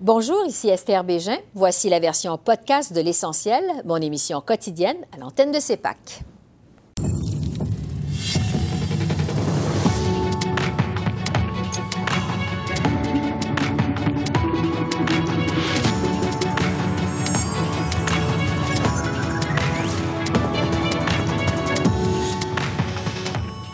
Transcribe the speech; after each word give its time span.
Bonjour, 0.00 0.46
ici 0.46 0.68
Esther 0.68 1.02
Bégin. 1.02 1.38
Voici 1.54 1.88
la 1.88 1.98
version 1.98 2.38
podcast 2.38 2.92
de 2.92 3.00
L'Essentiel, 3.00 3.64
mon 3.84 3.96
émission 3.96 4.40
quotidienne 4.40 4.98
à 5.12 5.18
l'antenne 5.18 5.50
de 5.50 5.58
CEPAC. 5.58 6.20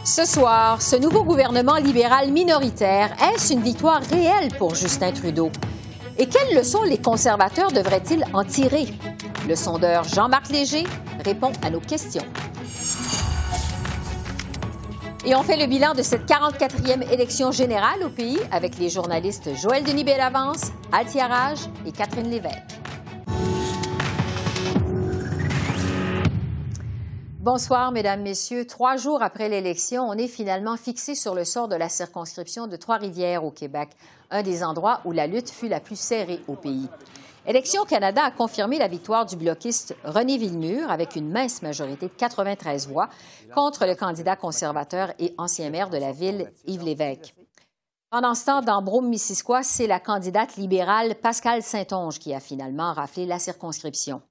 Ce 0.04 0.24
soir, 0.24 0.80
ce 0.80 0.96
nouveau 0.96 1.22
gouvernement 1.22 1.76
libéral 1.76 2.32
minoritaire, 2.32 3.14
est-ce 3.22 3.52
une 3.52 3.60
victoire 3.60 4.00
réelle 4.10 4.48
pour 4.56 4.74
Justin 4.74 5.12
Trudeau? 5.12 5.50
Et 6.16 6.26
quelles 6.26 6.56
leçons 6.56 6.82
les 6.82 6.98
conservateurs 6.98 7.72
devraient-ils 7.72 8.24
en 8.32 8.44
tirer? 8.44 8.86
Le 9.48 9.56
sondeur 9.56 10.04
Jean-Marc 10.04 10.48
Léger 10.48 10.84
répond 11.24 11.50
à 11.62 11.70
nos 11.70 11.80
questions. 11.80 12.24
Et 15.26 15.34
on 15.34 15.42
fait 15.42 15.56
le 15.56 15.66
bilan 15.66 15.94
de 15.94 16.02
cette 16.02 16.28
44e 16.28 17.10
élection 17.10 17.50
générale 17.50 18.02
au 18.04 18.10
pays 18.10 18.38
avec 18.52 18.78
les 18.78 18.90
journalistes 18.90 19.56
Joël 19.56 19.82
Denis 19.82 20.04
Bellavance, 20.04 20.70
Altiarage 20.92 21.60
et 21.86 21.92
Catherine 21.92 22.30
Lévesque. 22.30 22.83
Bonsoir, 27.44 27.92
Mesdames, 27.92 28.22
Messieurs. 28.22 28.66
Trois 28.66 28.96
jours 28.96 29.22
après 29.22 29.50
l'élection, 29.50 30.04
on 30.08 30.14
est 30.14 30.28
finalement 30.28 30.78
fixé 30.78 31.14
sur 31.14 31.34
le 31.34 31.44
sort 31.44 31.68
de 31.68 31.76
la 31.76 31.90
circonscription 31.90 32.68
de 32.68 32.76
Trois-Rivières 32.76 33.44
au 33.44 33.50
Québec, 33.50 33.90
un 34.30 34.42
des 34.42 34.64
endroits 34.64 35.02
où 35.04 35.12
la 35.12 35.26
lutte 35.26 35.50
fut 35.50 35.68
la 35.68 35.78
plus 35.78 36.00
serrée 36.00 36.40
au 36.48 36.54
pays. 36.54 36.88
Élection 37.46 37.84
Canada 37.84 38.22
a 38.24 38.30
confirmé 38.30 38.78
la 38.78 38.88
victoire 38.88 39.26
du 39.26 39.36
bloquiste 39.36 39.94
René 40.04 40.38
Villemur 40.38 40.90
avec 40.90 41.16
une 41.16 41.30
mince 41.30 41.60
majorité 41.60 42.06
de 42.06 42.14
93 42.14 42.88
voix 42.88 43.10
contre 43.54 43.84
le 43.84 43.94
candidat 43.94 44.36
conservateur 44.36 45.12
et 45.18 45.34
ancien 45.36 45.68
maire 45.68 45.90
de 45.90 45.98
la 45.98 46.12
ville, 46.12 46.50
Yves 46.66 46.84
Lévesque. 46.84 47.34
Pendant 48.08 48.34
ce 48.34 48.46
temps, 48.46 48.62
dans 48.62 48.80
Brome-Missisquoi, 48.80 49.62
c'est 49.62 49.86
la 49.86 50.00
candidate 50.00 50.56
libérale 50.56 51.14
Pascal 51.16 51.62
Saint-Onge 51.62 52.20
qui 52.20 52.32
a 52.32 52.40
finalement 52.40 52.94
raflé 52.94 53.26
la 53.26 53.38
circonscription. 53.38 54.22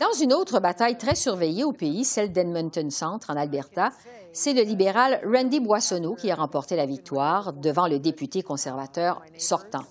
Dans 0.00 0.18
une 0.18 0.32
autre 0.32 0.60
bataille 0.60 0.96
très 0.96 1.14
surveillée 1.14 1.62
au 1.62 1.72
pays, 1.72 2.06
celle 2.06 2.32
d'Edmonton 2.32 2.88
Centre 2.90 3.28
en 3.28 3.36
Alberta, 3.36 3.90
c'est 4.32 4.54
le 4.54 4.62
libéral 4.62 5.20
Randy 5.26 5.60
Boissonneau 5.60 6.14
qui 6.14 6.30
a 6.30 6.36
remporté 6.36 6.74
la 6.74 6.86
victoire 6.86 7.52
devant 7.52 7.86
le 7.86 7.98
député 7.98 8.40
conservateur 8.40 9.20
sortant. 9.36 9.84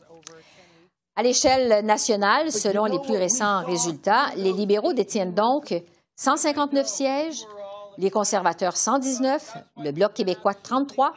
À 1.16 1.22
l'échelle 1.22 1.86
nationale, 1.86 2.52
selon 2.52 2.86
les 2.86 2.98
plus 2.98 3.18
récents 3.18 3.64
résultats, 3.64 4.32
les 4.36 4.52
libéraux 4.52 4.94
détiennent 4.94 5.36
donc 5.36 5.76
159 6.16 6.88
sièges, 6.88 7.46
les 8.00 8.10
conservateurs 8.10 8.78
119, 8.78 9.58
le 9.78 9.92
Bloc 9.92 10.16
québécois 10.16 10.56
33, 10.56 11.14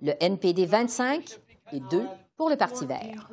le 0.00 0.12
NPD 0.20 0.64
25 0.64 1.40
et 1.72 1.80
2 1.80 2.06
pour 2.36 2.50
le 2.50 2.56
Parti 2.56 2.86
vert. 2.86 3.28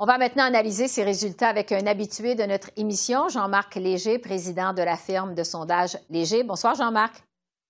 On 0.00 0.06
va 0.06 0.16
maintenant 0.16 0.44
analyser 0.44 0.86
ces 0.86 1.02
résultats 1.02 1.48
avec 1.48 1.72
un 1.72 1.84
habitué 1.88 2.36
de 2.36 2.44
notre 2.44 2.70
émission, 2.76 3.28
Jean-Marc 3.28 3.74
Léger, 3.74 4.20
président 4.20 4.72
de 4.72 4.80
la 4.80 4.96
firme 4.96 5.34
de 5.34 5.42
sondage 5.42 5.98
Léger. 6.08 6.44
Bonsoir, 6.44 6.76
Jean-Marc. 6.76 7.24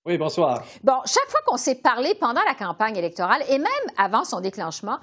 Oui, 0.05 0.15
bonsoir. 0.15 0.63
Bon, 0.83 0.99
chaque 1.05 1.27
fois 1.27 1.39
qu'on 1.47 1.57
s'est 1.57 1.81
parlé 1.81 2.13
pendant 2.19 2.41
la 2.47 2.53
campagne 2.53 2.95
électorale 2.95 3.41
et 3.49 3.57
même 3.57 3.67
avant 3.97 4.25
son 4.25 4.41
déclenchement, 4.41 4.99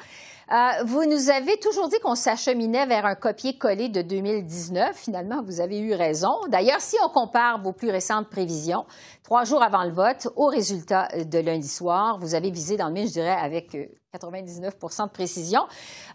euh, 0.53 0.85
vous 0.85 1.05
nous 1.07 1.31
avez 1.31 1.59
toujours 1.59 1.89
dit 1.89 1.99
qu'on 2.01 2.15
s'acheminait 2.15 2.87
vers 2.87 3.05
un 3.05 3.17
copier-coller 3.17 3.89
de 3.89 4.03
2019. 4.03 4.97
Finalement, 4.97 5.43
vous 5.43 5.61
avez 5.61 5.79
eu 5.79 5.93
raison. 5.95 6.35
D'ailleurs, 6.49 6.81
si 6.81 6.97
on 7.05 7.09
compare 7.09 7.61
vos 7.61 7.73
plus 7.73 7.91
récentes 7.91 8.29
prévisions, 8.29 8.87
trois 9.25 9.45
jours 9.45 9.63
avant 9.63 9.83
le 9.83 9.91
vote, 9.91 10.29
au 10.37 10.47
résultat 10.47 11.09
de 11.25 11.39
lundi 11.39 11.69
soir, 11.69 12.19
vous 12.21 12.35
avez 12.35 12.51
visé 12.51 12.77
dans 12.77 12.87
le 12.87 12.93
mille, 12.93 13.09
je 13.09 13.15
dirais, 13.15 13.37
avec 13.37 13.75
99% 14.15 15.03
euh, 15.03 15.07
de 15.07 15.11
précision. 15.11 15.63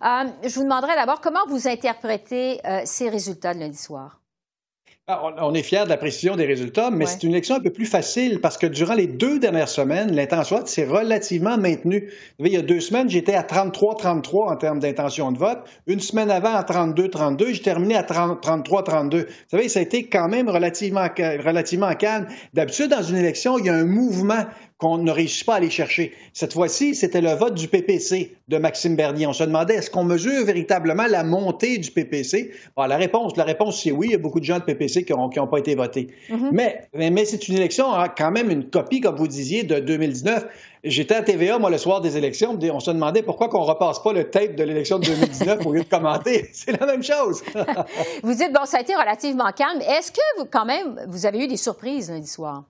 Euh, 0.03 0.23
je 0.43 0.55
vous 0.55 0.63
demanderai 0.63 0.95
d'abord 0.95 1.19
comment 1.19 1.45
vous 1.49 1.67
interprétez 1.67 2.61
ces 2.85 3.09
résultats 3.09 3.53
de 3.53 3.59
lundi 3.59 3.77
soir? 3.77 4.20
Ah, 5.13 5.21
on 5.41 5.53
est 5.53 5.61
fiers 5.61 5.83
de 5.83 5.89
la 5.89 5.97
précision 5.97 6.37
des 6.37 6.45
résultats, 6.45 6.89
mais 6.89 7.05
c'est 7.05 7.23
une 7.23 7.31
élection 7.31 7.55
un 7.55 7.59
peu 7.59 7.69
plus 7.69 7.85
facile 7.85 8.39
parce 8.39 8.57
que 8.57 8.65
durant 8.65 8.93
les 8.93 9.07
deux 9.07 9.39
dernières 9.39 9.67
semaines, 9.67 10.15
l'intention 10.15 10.55
de 10.55 10.61
vote 10.61 10.69
s'est 10.69 10.85
relativement 10.85 11.57
maintenue. 11.57 12.09
il 12.39 12.47
y 12.47 12.55
a 12.55 12.61
deux 12.61 12.79
semaines, 12.79 13.09
j'étais 13.09 13.33
à 13.33 13.41
33-33 13.41 14.53
en 14.53 14.55
termes 14.55 14.79
d'intention 14.79 15.33
de 15.33 15.37
vote. 15.37 15.57
Une 15.85 15.99
semaine 15.99 16.31
avant, 16.31 16.55
à 16.55 16.63
32-32. 16.63 17.51
J'ai 17.51 17.61
terminé 17.61 17.95
à 17.95 18.03
33-32. 18.03 19.25
Vous 19.25 19.25
savez, 19.49 19.67
ça 19.67 19.79
a 19.79 19.81
été 19.81 20.07
quand 20.07 20.29
même 20.29 20.47
relativement, 20.47 21.05
relativement 21.17 21.93
calme. 21.95 22.27
D'habitude, 22.53 22.91
dans 22.91 23.03
une 23.03 23.17
élection, 23.17 23.57
il 23.59 23.65
y 23.65 23.69
a 23.69 23.73
un 23.73 23.83
mouvement 23.83 24.45
qu'on 24.81 24.97
ne 24.97 25.11
réussit 25.11 25.45
pas 25.45 25.53
à 25.53 25.57
aller 25.57 25.69
chercher. 25.69 26.11
Cette 26.33 26.53
fois-ci, 26.53 26.95
c'était 26.95 27.21
le 27.21 27.33
vote 27.33 27.53
du 27.53 27.67
PPC 27.67 28.35
de 28.47 28.57
Maxime 28.57 28.95
Bernier. 28.95 29.27
On 29.27 29.33
se 29.33 29.43
demandait 29.43 29.75
est-ce 29.75 29.91
qu'on 29.91 30.03
mesure 30.03 30.43
véritablement 30.43 31.05
la 31.07 31.23
montée 31.23 31.77
du 31.77 31.91
PPC 31.91 32.51
La 32.75 32.97
réponse, 32.97 33.37
la 33.37 33.43
réponse, 33.43 33.83
c'est 33.83 33.91
oui. 33.91 34.07
Il 34.07 34.11
y 34.13 34.15
a 34.15 34.17
beaucoup 34.17 34.39
de 34.39 34.45
gens 34.45 34.57
de 34.57 34.63
PPC 34.63 35.05
qui 35.05 35.13
n'ont 35.13 35.29
pas 35.29 35.59
été 35.59 35.75
votés. 35.75 36.07
Mm-hmm. 36.29 36.49
Mais, 36.51 36.81
mais 36.95 37.25
c'est 37.25 37.47
une 37.47 37.57
élection 37.57 37.93
hein, 37.93 38.07
quand 38.09 38.31
même 38.31 38.49
une 38.49 38.71
copie, 38.71 39.01
comme 39.01 39.17
vous 39.17 39.27
disiez, 39.27 39.61
de 39.61 39.79
2019. 39.79 40.47
J'étais 40.83 41.13
à 41.13 41.21
TVA, 41.21 41.59
moi, 41.59 41.69
le 41.69 41.77
soir 41.77 42.01
des 42.01 42.17
élections. 42.17 42.57
On 42.59 42.79
se 42.79 42.89
demandait 42.89 43.21
pourquoi 43.21 43.49
qu'on 43.49 43.61
repasse 43.61 43.99
pas 43.99 44.13
le 44.13 44.31
tape 44.31 44.55
de 44.55 44.63
l'élection 44.63 44.97
de 44.97 45.05
2019 45.05 45.63
au 45.67 45.73
lieu 45.73 45.83
de 45.83 45.89
commenter. 45.89 46.49
C'est 46.53 46.71
la 46.79 46.87
même 46.87 47.03
chose. 47.03 47.43
vous 48.23 48.33
dites, 48.33 48.51
bon, 48.51 48.65
ça 48.65 48.77
a 48.77 48.81
été 48.81 48.95
relativement 48.95 49.51
calme. 49.51 49.79
Est-ce 49.81 50.11
que, 50.11 50.39
vous, 50.39 50.45
quand 50.51 50.65
même, 50.65 50.99
vous 51.07 51.27
avez 51.27 51.43
eu 51.43 51.47
des 51.47 51.57
surprises 51.57 52.09
lundi 52.09 52.27
soir? 52.27 52.63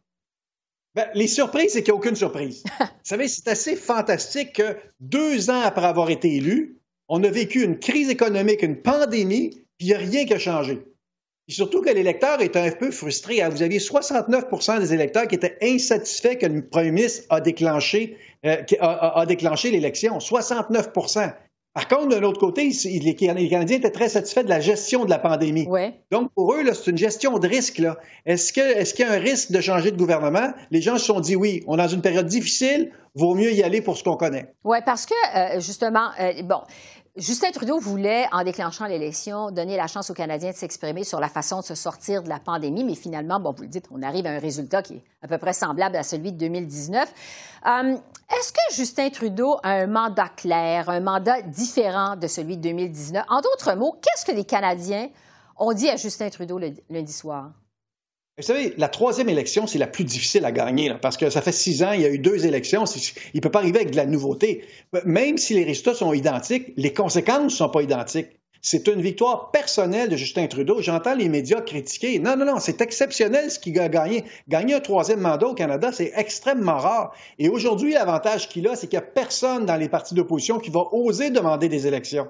Ben, 0.93 1.07
les 1.13 1.27
surprises, 1.27 1.71
c'est 1.71 1.83
qu'il 1.83 1.93
n'y 1.93 1.97
a 1.97 1.99
aucune 1.99 2.15
surprise. 2.15 2.63
Vous 2.79 2.85
savez, 3.03 3.27
c'est 3.27 3.47
assez 3.47 3.75
fantastique 3.75 4.53
que 4.53 4.75
deux 4.99 5.49
ans 5.49 5.61
après 5.61 5.85
avoir 5.85 6.09
été 6.09 6.35
élu, 6.35 6.77
on 7.07 7.23
a 7.23 7.29
vécu 7.29 7.63
une 7.63 7.79
crise 7.79 8.09
économique, 8.09 8.61
une 8.61 8.81
pandémie, 8.81 9.49
puis 9.77 9.87
il 9.87 9.87
n'y 9.87 9.93
a 9.93 9.97
rien 9.97 10.25
qui 10.25 10.33
a 10.33 10.39
changé. 10.39 10.83
Et 11.47 11.53
surtout 11.53 11.81
que 11.81 11.89
l'électeur 11.89 12.41
est 12.41 12.55
un 12.55 12.71
peu 12.71 12.91
frustré. 12.91 13.41
Hein. 13.41 13.49
Vous 13.49 13.63
aviez 13.63 13.79
69% 13.79 14.79
des 14.79 14.93
électeurs 14.93 15.27
qui 15.27 15.35
étaient 15.35 15.57
insatisfaits 15.61 16.35
que 16.35 16.45
le 16.45 16.67
premier 16.67 16.91
ministre 16.91 17.25
a 17.29 17.41
déclenché, 17.41 18.17
euh, 18.45 18.61
a 18.79 19.25
déclenché 19.25 19.71
l'élection. 19.71 20.19
69 20.19 20.91
par 21.73 21.87
contre, 21.87 22.09
d'un 22.09 22.23
autre 22.23 22.39
côté, 22.39 22.69
les 22.83 23.15
Canadiens 23.15 23.61
étaient 23.61 23.91
très 23.91 24.09
satisfaits 24.09 24.43
de 24.43 24.49
la 24.49 24.59
gestion 24.59 25.05
de 25.05 25.09
la 25.09 25.19
pandémie. 25.19 25.67
Donc, 26.11 26.29
pour 26.35 26.53
eux, 26.53 26.63
c'est 26.73 26.91
une 26.91 26.97
gestion 26.97 27.39
de 27.39 27.47
risque. 27.47 27.81
Est-ce 28.25 28.51
qu'il 28.51 28.63
est 28.63 28.99
y 28.99 29.03
a 29.03 29.11
un 29.11 29.19
risque 29.19 29.51
de 29.51 29.61
changer 29.61 29.91
de 29.91 29.97
gouvernement? 29.97 30.51
Les 30.71 30.81
gens 30.81 30.97
se 30.97 31.05
sont 31.05 31.21
dit 31.21 31.35
oui, 31.35 31.63
on 31.67 31.75
est 31.75 31.81
dans 31.81 31.87
une 31.87 32.01
période 32.01 32.27
difficile, 32.27 32.91
vaut 33.15 33.35
mieux 33.35 33.53
y 33.53 33.63
aller 33.63 33.81
pour 33.81 33.97
ce 33.97 34.03
qu'on 34.03 34.17
connaît. 34.17 34.53
Oui, 34.65 34.79
parce 34.85 35.05
que, 35.05 35.13
euh, 35.35 35.59
justement, 35.61 36.09
euh, 36.19 36.43
bon, 36.43 36.61
Justin 37.17 37.51
Trudeau 37.51 37.77
voulait, 37.77 38.25
en 38.31 38.45
déclenchant 38.45 38.85
l'élection, 38.85 39.51
donner 39.51 39.75
la 39.75 39.87
chance 39.87 40.09
aux 40.09 40.13
Canadiens 40.13 40.51
de 40.51 40.55
s'exprimer 40.55 41.03
sur 41.03 41.19
la 41.19 41.27
façon 41.27 41.59
de 41.59 41.65
se 41.65 41.75
sortir 41.75 42.23
de 42.23 42.29
la 42.29 42.39
pandémie, 42.39 42.85
mais 42.85 42.95
finalement, 42.95 43.37
bon, 43.37 43.51
vous 43.51 43.63
le 43.63 43.67
dites, 43.67 43.85
on 43.91 44.01
arrive 44.01 44.25
à 44.27 44.29
un 44.29 44.39
résultat 44.39 44.81
qui 44.81 44.93
est 44.93 45.03
à 45.21 45.27
peu 45.27 45.37
près 45.37 45.51
semblable 45.51 45.97
à 45.97 46.03
celui 46.03 46.31
de 46.31 46.37
2019. 46.37 47.13
Euh, 47.67 47.97
est-ce 48.31 48.53
que 48.53 48.75
Justin 48.75 49.09
Trudeau 49.09 49.57
a 49.61 49.71
un 49.71 49.87
mandat 49.87 50.29
clair, 50.29 50.89
un 50.89 51.01
mandat 51.01 51.41
différent 51.41 52.15
de 52.15 52.27
celui 52.27 52.55
de 52.55 52.61
2019? 52.61 53.25
En 53.27 53.41
d'autres 53.41 53.75
mots, 53.75 53.97
qu'est-ce 54.01 54.25
que 54.25 54.31
les 54.31 54.45
Canadiens 54.45 55.09
ont 55.57 55.73
dit 55.73 55.89
à 55.89 55.97
Justin 55.97 56.29
Trudeau 56.29 56.59
le, 56.59 56.71
lundi 56.89 57.11
soir? 57.11 57.51
Vous 58.37 58.47
savez, 58.47 58.73
la 58.77 58.87
troisième 58.87 59.29
élection, 59.29 59.67
c'est 59.67 59.77
la 59.77 59.87
plus 59.87 60.03
difficile 60.03 60.45
à 60.45 60.51
gagner, 60.51 60.91
parce 61.01 61.17
que 61.17 61.29
ça 61.29 61.41
fait 61.41 61.51
six 61.51 61.83
ans, 61.83 61.91
il 61.91 62.01
y 62.01 62.05
a 62.05 62.09
eu 62.09 62.17
deux 62.17 62.45
élections, 62.45 62.85
il 62.85 63.37
ne 63.37 63.39
peut 63.41 63.51
pas 63.51 63.59
arriver 63.59 63.79
avec 63.79 63.91
de 63.91 63.97
la 63.97 64.05
nouveauté. 64.05 64.63
Même 65.05 65.37
si 65.37 65.53
les 65.53 65.63
résultats 65.63 65.93
sont 65.93 66.13
identiques, 66.13 66.73
les 66.77 66.93
conséquences 66.93 67.43
ne 67.43 67.49
sont 67.49 67.69
pas 67.69 67.83
identiques. 67.83 68.29
C'est 68.63 68.87
une 68.87 69.01
victoire 69.01 69.51
personnelle 69.51 70.09
de 70.09 70.15
Justin 70.15 70.47
Trudeau. 70.47 70.81
J'entends 70.81 71.15
les 71.15 71.29
médias 71.29 71.61
critiquer. 71.61 72.19
Non, 72.19 72.37
non, 72.37 72.45
non, 72.45 72.59
c'est 72.59 72.79
exceptionnel 72.81 73.51
ce 73.51 73.59
qu'il 73.59 73.79
a 73.79 73.89
gagné. 73.89 74.23
Gagner 74.47 74.75
un 74.75 74.79
troisième 74.79 75.19
mandat 75.19 75.47
au 75.47 75.55
Canada, 75.55 75.91
c'est 75.91 76.11
extrêmement 76.15 76.77
rare. 76.77 77.13
Et 77.37 77.49
aujourd'hui, 77.49 77.93
l'avantage 77.93 78.49
qu'il 78.49 78.67
a, 78.67 78.75
c'est 78.75 78.87
qu'il 78.87 78.99
n'y 78.99 79.03
a 79.03 79.07
personne 79.07 79.65
dans 79.65 79.77
les 79.77 79.89
partis 79.89 80.13
d'opposition 80.13 80.59
qui 80.59 80.69
va 80.69 80.81
oser 80.91 81.31
demander 81.31 81.69
des 81.69 81.87
élections 81.87 82.27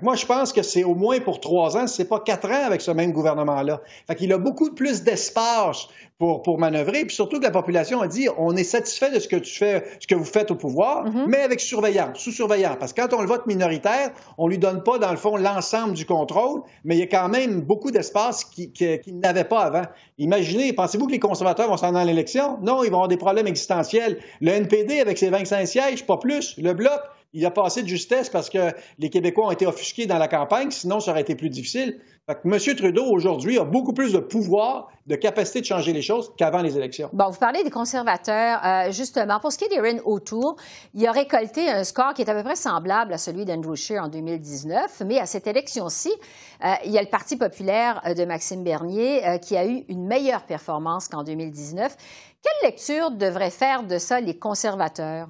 moi, 0.00 0.14
je 0.14 0.24
pense 0.24 0.54
que 0.54 0.62
c'est 0.62 0.84
au 0.84 0.94
moins 0.94 1.20
pour 1.20 1.38
trois 1.38 1.76
ans, 1.76 1.86
si 1.86 1.96
ce 1.96 2.02
n'est 2.02 2.08
pas 2.08 2.20
quatre 2.20 2.48
ans 2.48 2.64
avec 2.64 2.80
ce 2.80 2.90
même 2.90 3.12
gouvernement-là. 3.12 3.82
Fait 4.06 4.14
qu'il 4.14 4.32
a 4.32 4.38
beaucoup 4.38 4.72
plus 4.72 5.02
d'espace 5.02 5.88
pour, 6.18 6.40
pour 6.42 6.58
manœuvrer, 6.58 7.04
puis 7.04 7.14
surtout 7.14 7.38
que 7.38 7.44
la 7.44 7.50
population 7.50 8.00
a 8.00 8.06
dit 8.06 8.28
on 8.38 8.56
est 8.56 8.64
satisfait 8.64 9.10
de 9.10 9.18
ce 9.18 9.28
que 9.28 9.36
tu 9.36 9.54
fais, 9.54 9.84
ce 10.00 10.06
que 10.06 10.14
vous 10.14 10.24
faites 10.24 10.50
au 10.50 10.54
pouvoir, 10.54 11.04
mm-hmm. 11.04 11.26
mais 11.26 11.42
avec 11.42 11.60
surveillance, 11.60 12.18
sous 12.18 12.32
surveillance. 12.32 12.76
Parce 12.80 12.94
que 12.94 13.02
quand 13.02 13.12
on 13.12 13.20
le 13.20 13.26
vote 13.26 13.46
minoritaire, 13.46 14.12
on 14.38 14.48
lui 14.48 14.56
donne 14.56 14.82
pas, 14.82 14.96
dans 14.98 15.10
le 15.10 15.18
fond, 15.18 15.36
l'ensemble 15.36 15.92
du 15.92 16.06
contrôle, 16.06 16.62
mais 16.84 16.96
il 16.96 17.00
y 17.00 17.02
a 17.02 17.06
quand 17.06 17.28
même 17.28 17.60
beaucoup 17.60 17.90
d'espace 17.90 18.44
qu'il 18.44 18.72
qui, 18.72 18.98
qui 19.00 19.12
n'avait 19.12 19.44
pas 19.44 19.60
avant. 19.60 19.82
Imaginez, 20.16 20.72
pensez-vous 20.72 21.06
que 21.06 21.12
les 21.12 21.18
conservateurs 21.18 21.68
vont 21.68 21.76
s'en 21.76 21.94
aller 21.94 21.98
à 21.98 22.04
l'élection? 22.04 22.58
Non, 22.62 22.82
ils 22.82 22.90
vont 22.90 22.96
avoir 22.96 23.08
des 23.08 23.18
problèmes 23.18 23.46
existentiels. 23.46 24.18
Le 24.40 24.52
NPD, 24.52 25.00
avec 25.00 25.18
ses 25.18 25.28
25 25.28 25.66
sièges, 25.66 26.06
pas 26.06 26.16
plus. 26.16 26.56
Le 26.56 26.72
Bloc, 26.72 27.00
Il 27.34 27.46
a 27.46 27.50
passé 27.50 27.82
de 27.82 27.88
justesse 27.88 28.28
parce 28.28 28.50
que 28.50 28.72
les 28.98 29.08
Québécois 29.08 29.46
ont 29.46 29.50
été 29.50 29.66
offusqués 29.66 30.06
dans 30.06 30.18
la 30.18 30.28
campagne, 30.28 30.70
sinon 30.70 31.00
ça 31.00 31.12
aurait 31.12 31.22
été 31.22 31.34
plus 31.34 31.48
difficile. 31.48 31.98
Fait 32.26 32.36
que 32.36 32.48
M. 32.48 32.76
Trudeau, 32.76 33.06
aujourd'hui, 33.06 33.58
a 33.58 33.64
beaucoup 33.64 33.92
plus 33.92 34.12
de 34.12 34.18
pouvoir, 34.18 34.88
de 35.06 35.16
capacité 35.16 35.60
de 35.60 35.64
changer 35.64 35.92
les 35.92 36.02
choses 36.02 36.32
qu'avant 36.36 36.62
les 36.62 36.76
élections. 36.76 37.10
Bon, 37.12 37.30
vous 37.30 37.38
parlez 37.38 37.64
des 37.64 37.70
conservateurs. 37.70 38.60
Euh, 38.64 38.92
justement, 38.92 39.40
pour 39.40 39.50
ce 39.50 39.58
qui 39.58 39.64
est 39.64 39.68
d'Erin 39.68 39.98
O'Toole, 40.04 40.54
il 40.94 41.04
a 41.04 41.10
récolté 41.10 41.68
un 41.68 41.82
score 41.82 42.14
qui 42.14 42.22
est 42.22 42.30
à 42.30 42.34
peu 42.34 42.44
près 42.44 42.54
semblable 42.54 43.12
à 43.12 43.18
celui 43.18 43.44
d'Andrew 43.44 43.74
Scheer 43.74 44.04
en 44.04 44.08
2019, 44.08 45.02
mais 45.06 45.18
à 45.18 45.26
cette 45.26 45.48
élection-ci, 45.48 46.12
euh, 46.64 46.74
il 46.84 46.92
y 46.92 46.98
a 46.98 47.02
le 47.02 47.08
Parti 47.08 47.36
populaire 47.36 48.00
euh, 48.06 48.14
de 48.14 48.24
Maxime 48.24 48.62
Bernier 48.62 49.22
qui 49.42 49.56
a 49.56 49.66
eu 49.66 49.84
une 49.88 50.06
meilleure 50.06 50.44
performance 50.44 51.08
qu'en 51.08 51.24
2019. 51.24 51.96
Quelle 52.42 52.70
lecture 52.70 53.10
devraient 53.10 53.50
faire 53.50 53.82
de 53.82 53.98
ça 53.98 54.20
les 54.20 54.38
conservateurs? 54.38 55.28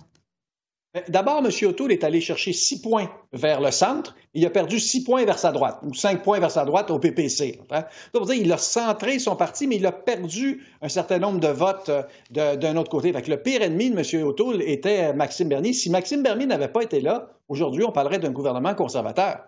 D'abord, 1.09 1.39
M. 1.39 1.51
O'Toole 1.69 1.93
est 1.93 2.05
allé 2.05 2.21
chercher 2.21 2.53
six 2.53 2.83
points 2.83 3.11
vers 3.33 3.63
le 3.63 3.71
centre. 3.71 4.15
Il 4.35 4.45
a 4.45 4.51
perdu 4.51 4.79
six 4.79 5.03
points 5.03 5.25
vers 5.25 5.39
sa 5.39 5.51
droite, 5.51 5.79
ou 5.83 5.95
cinq 5.95 6.23
points 6.23 6.39
vers 6.39 6.51
sa 6.51 6.67
droite 6.67 6.91
au 6.91 6.99
PPC. 6.99 7.61
Donc, 8.13 8.29
il 8.29 8.53
a 8.53 8.59
centré 8.59 9.19
son 9.19 9.35
parti, 9.35 9.67
mais 9.67 9.77
il 9.77 9.87
a 9.87 9.93
perdu 9.93 10.67
un 10.83 10.91
certain 10.91 11.19
nombre 11.19 11.41
de 11.41 11.49
votes 11.49 11.89
euh, 11.89 12.57
d'un 12.57 12.77
autre 12.77 12.91
côté. 12.91 13.11
Fait 13.13 13.27
le 13.27 13.43
pire 13.43 13.63
ennemi 13.63 13.91
de 13.91 13.99
M. 13.99 14.27
O'Toole 14.27 14.61
était 14.63 15.15
Maxime 15.15 15.49
Bernier. 15.49 15.73
Si 15.73 15.89
Maxime 15.89 16.23
Bernier 16.23 16.45
n'avait 16.45 16.69
pas 16.69 16.83
été 16.83 17.01
là, 17.01 17.31
aujourd'hui, 17.49 17.85
on 17.85 17.93
parlerait 17.93 18.19
d'un 18.19 18.31
gouvernement 18.31 18.75
conservateur. 18.75 19.39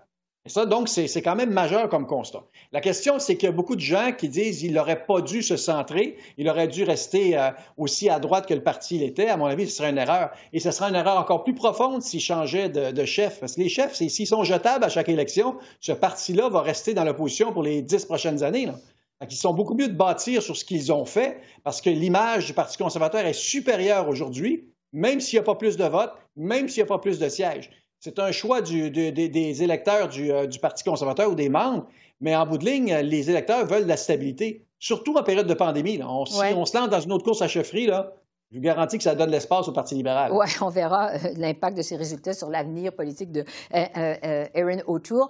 Et 0.46 0.50
ça, 0.50 0.67
donc, 0.67 0.91
c'est 0.91 1.23
quand 1.23 1.37
même 1.37 1.52
majeur 1.52 1.88
comme 1.88 2.06
constat. 2.06 2.44
La 2.70 2.82
question, 2.82 3.19
c'est 3.19 3.37
qu'il 3.37 3.46
y 3.46 3.49
a 3.49 3.52
beaucoup 3.52 3.76
de 3.76 3.81
gens 3.81 4.12
qui 4.12 4.29
disent 4.29 4.58
qu'il 4.58 4.75
n'aurait 4.75 5.06
pas 5.06 5.23
dû 5.23 5.43
se 5.43 5.56
centrer, 5.56 6.19
il 6.37 6.50
aurait 6.50 6.69
dû 6.69 6.85
rester 6.85 7.38
euh, 7.38 7.50
aussi 7.79 8.11
à 8.11 8.19
droite 8.19 8.46
que 8.46 8.52
le 8.52 8.62
parti 8.62 8.99
l'était. 8.99 9.29
À 9.29 9.38
mon 9.38 9.46
avis, 9.46 9.67
ce 9.70 9.76
serait 9.76 9.88
une 9.88 9.96
erreur. 9.96 10.32
Et 10.52 10.61
ce 10.61 10.70
serait 10.70 10.91
une 10.91 10.96
erreur 10.96 11.17
encore 11.17 11.44
plus 11.44 11.55
profonde 11.55 12.02
s'il 12.02 12.20
changeait 12.20 12.69
de, 12.69 13.05
chef. 13.06 13.41
Parce 13.41 13.55
que 13.55 13.62
les 13.62 13.70
chefs, 13.70 13.94
s'ils 13.94 14.26
sont 14.26 14.44
jetables 14.44 14.85
à 14.85 14.91
chaque 14.91 15.08
élection, 15.08 15.56
ce 15.81 15.93
parti-là 15.93 16.50
va 16.50 16.61
rester 16.61 16.93
dans 16.93 17.05
l'opposition 17.05 17.55
pour 17.55 17.62
les 17.62 17.81
dix 17.81 18.05
prochaines 18.05 18.43
années. 18.43 18.67
Là. 18.67 18.75
ils 19.23 19.35
sont 19.35 19.55
beaucoup 19.55 19.75
mieux 19.75 19.88
de 19.88 19.97
bâtir 19.97 20.43
sur 20.43 20.58
ce 20.58 20.67
qu'ils 20.67 20.93
ont 20.93 21.06
fait, 21.06 21.40
parce 21.62 21.81
que 21.81 21.88
l'image 21.88 22.44
du 22.44 22.52
Parti 22.52 22.76
conservateur 22.76 23.25
est 23.25 23.32
supérieure 23.32 24.11
aujourd'hui, 24.11 24.69
même 24.93 25.20
s'il 25.20 25.38
n'y 25.38 25.40
a 25.40 25.44
pas 25.44 25.55
plus 25.55 25.79
de 25.79 25.85
votes, 25.85 26.12
même 26.37 26.69
s'il 26.69 26.82
n'y 26.82 26.87
a 26.87 26.93
pas 26.93 26.99
plus 26.99 27.19
de 27.19 27.31
sièges. 27.31 27.70
C'est 28.05 28.19
un 28.19 28.33
choix 28.33 28.61
des 28.61 29.62
électeurs 29.62 30.11
euh, 30.19 30.47
du, 30.47 30.59
Parti 30.59 30.85
conservateur 30.85 31.31
ou 31.31 31.35
des 31.35 31.49
membres, 31.49 31.87
mais 32.21 32.37
en 32.37 32.45
bout 32.45 32.59
de 32.59 32.67
ligne, 32.67 32.95
les 32.97 33.31
électeurs 33.31 33.65
veulent 33.65 33.85
de 33.85 33.89
la 33.89 33.97
stabilité, 33.97 34.67
surtout 34.79 35.15
en 35.17 35.23
période 35.23 35.47
de 35.47 35.55
pandémie. 35.55 35.99
On, 36.06 36.27
Si 36.27 36.39
on 36.55 36.67
se 36.67 36.77
lance 36.77 36.91
dans 36.91 37.01
une 37.01 37.12
autre 37.12 37.25
course 37.25 37.41
à 37.41 37.49
chefferie, 37.49 37.87
là, 37.87 38.12
je 38.55 38.61
vous 38.61 38.62
garantis 38.62 38.99
que 38.99 39.03
ça 39.03 39.17
donne 39.17 39.31
l'espace 39.31 39.67
au 39.67 39.73
Parti 39.73 39.97
libéral. 39.97 40.31
Oui, 40.33 40.47
on 40.61 40.69
verra 40.69 41.11
euh, 41.11 41.19
l'impact 41.37 41.77
de 41.77 41.83
ces 41.83 41.97
résultats 41.97 42.35
sur 42.35 42.51
l'avenir 42.51 42.93
politique 42.93 43.33
de 43.33 43.45
euh, 43.75 43.85
euh, 43.97 44.47
Erin 44.55 44.79
O'Toole. 44.87 45.27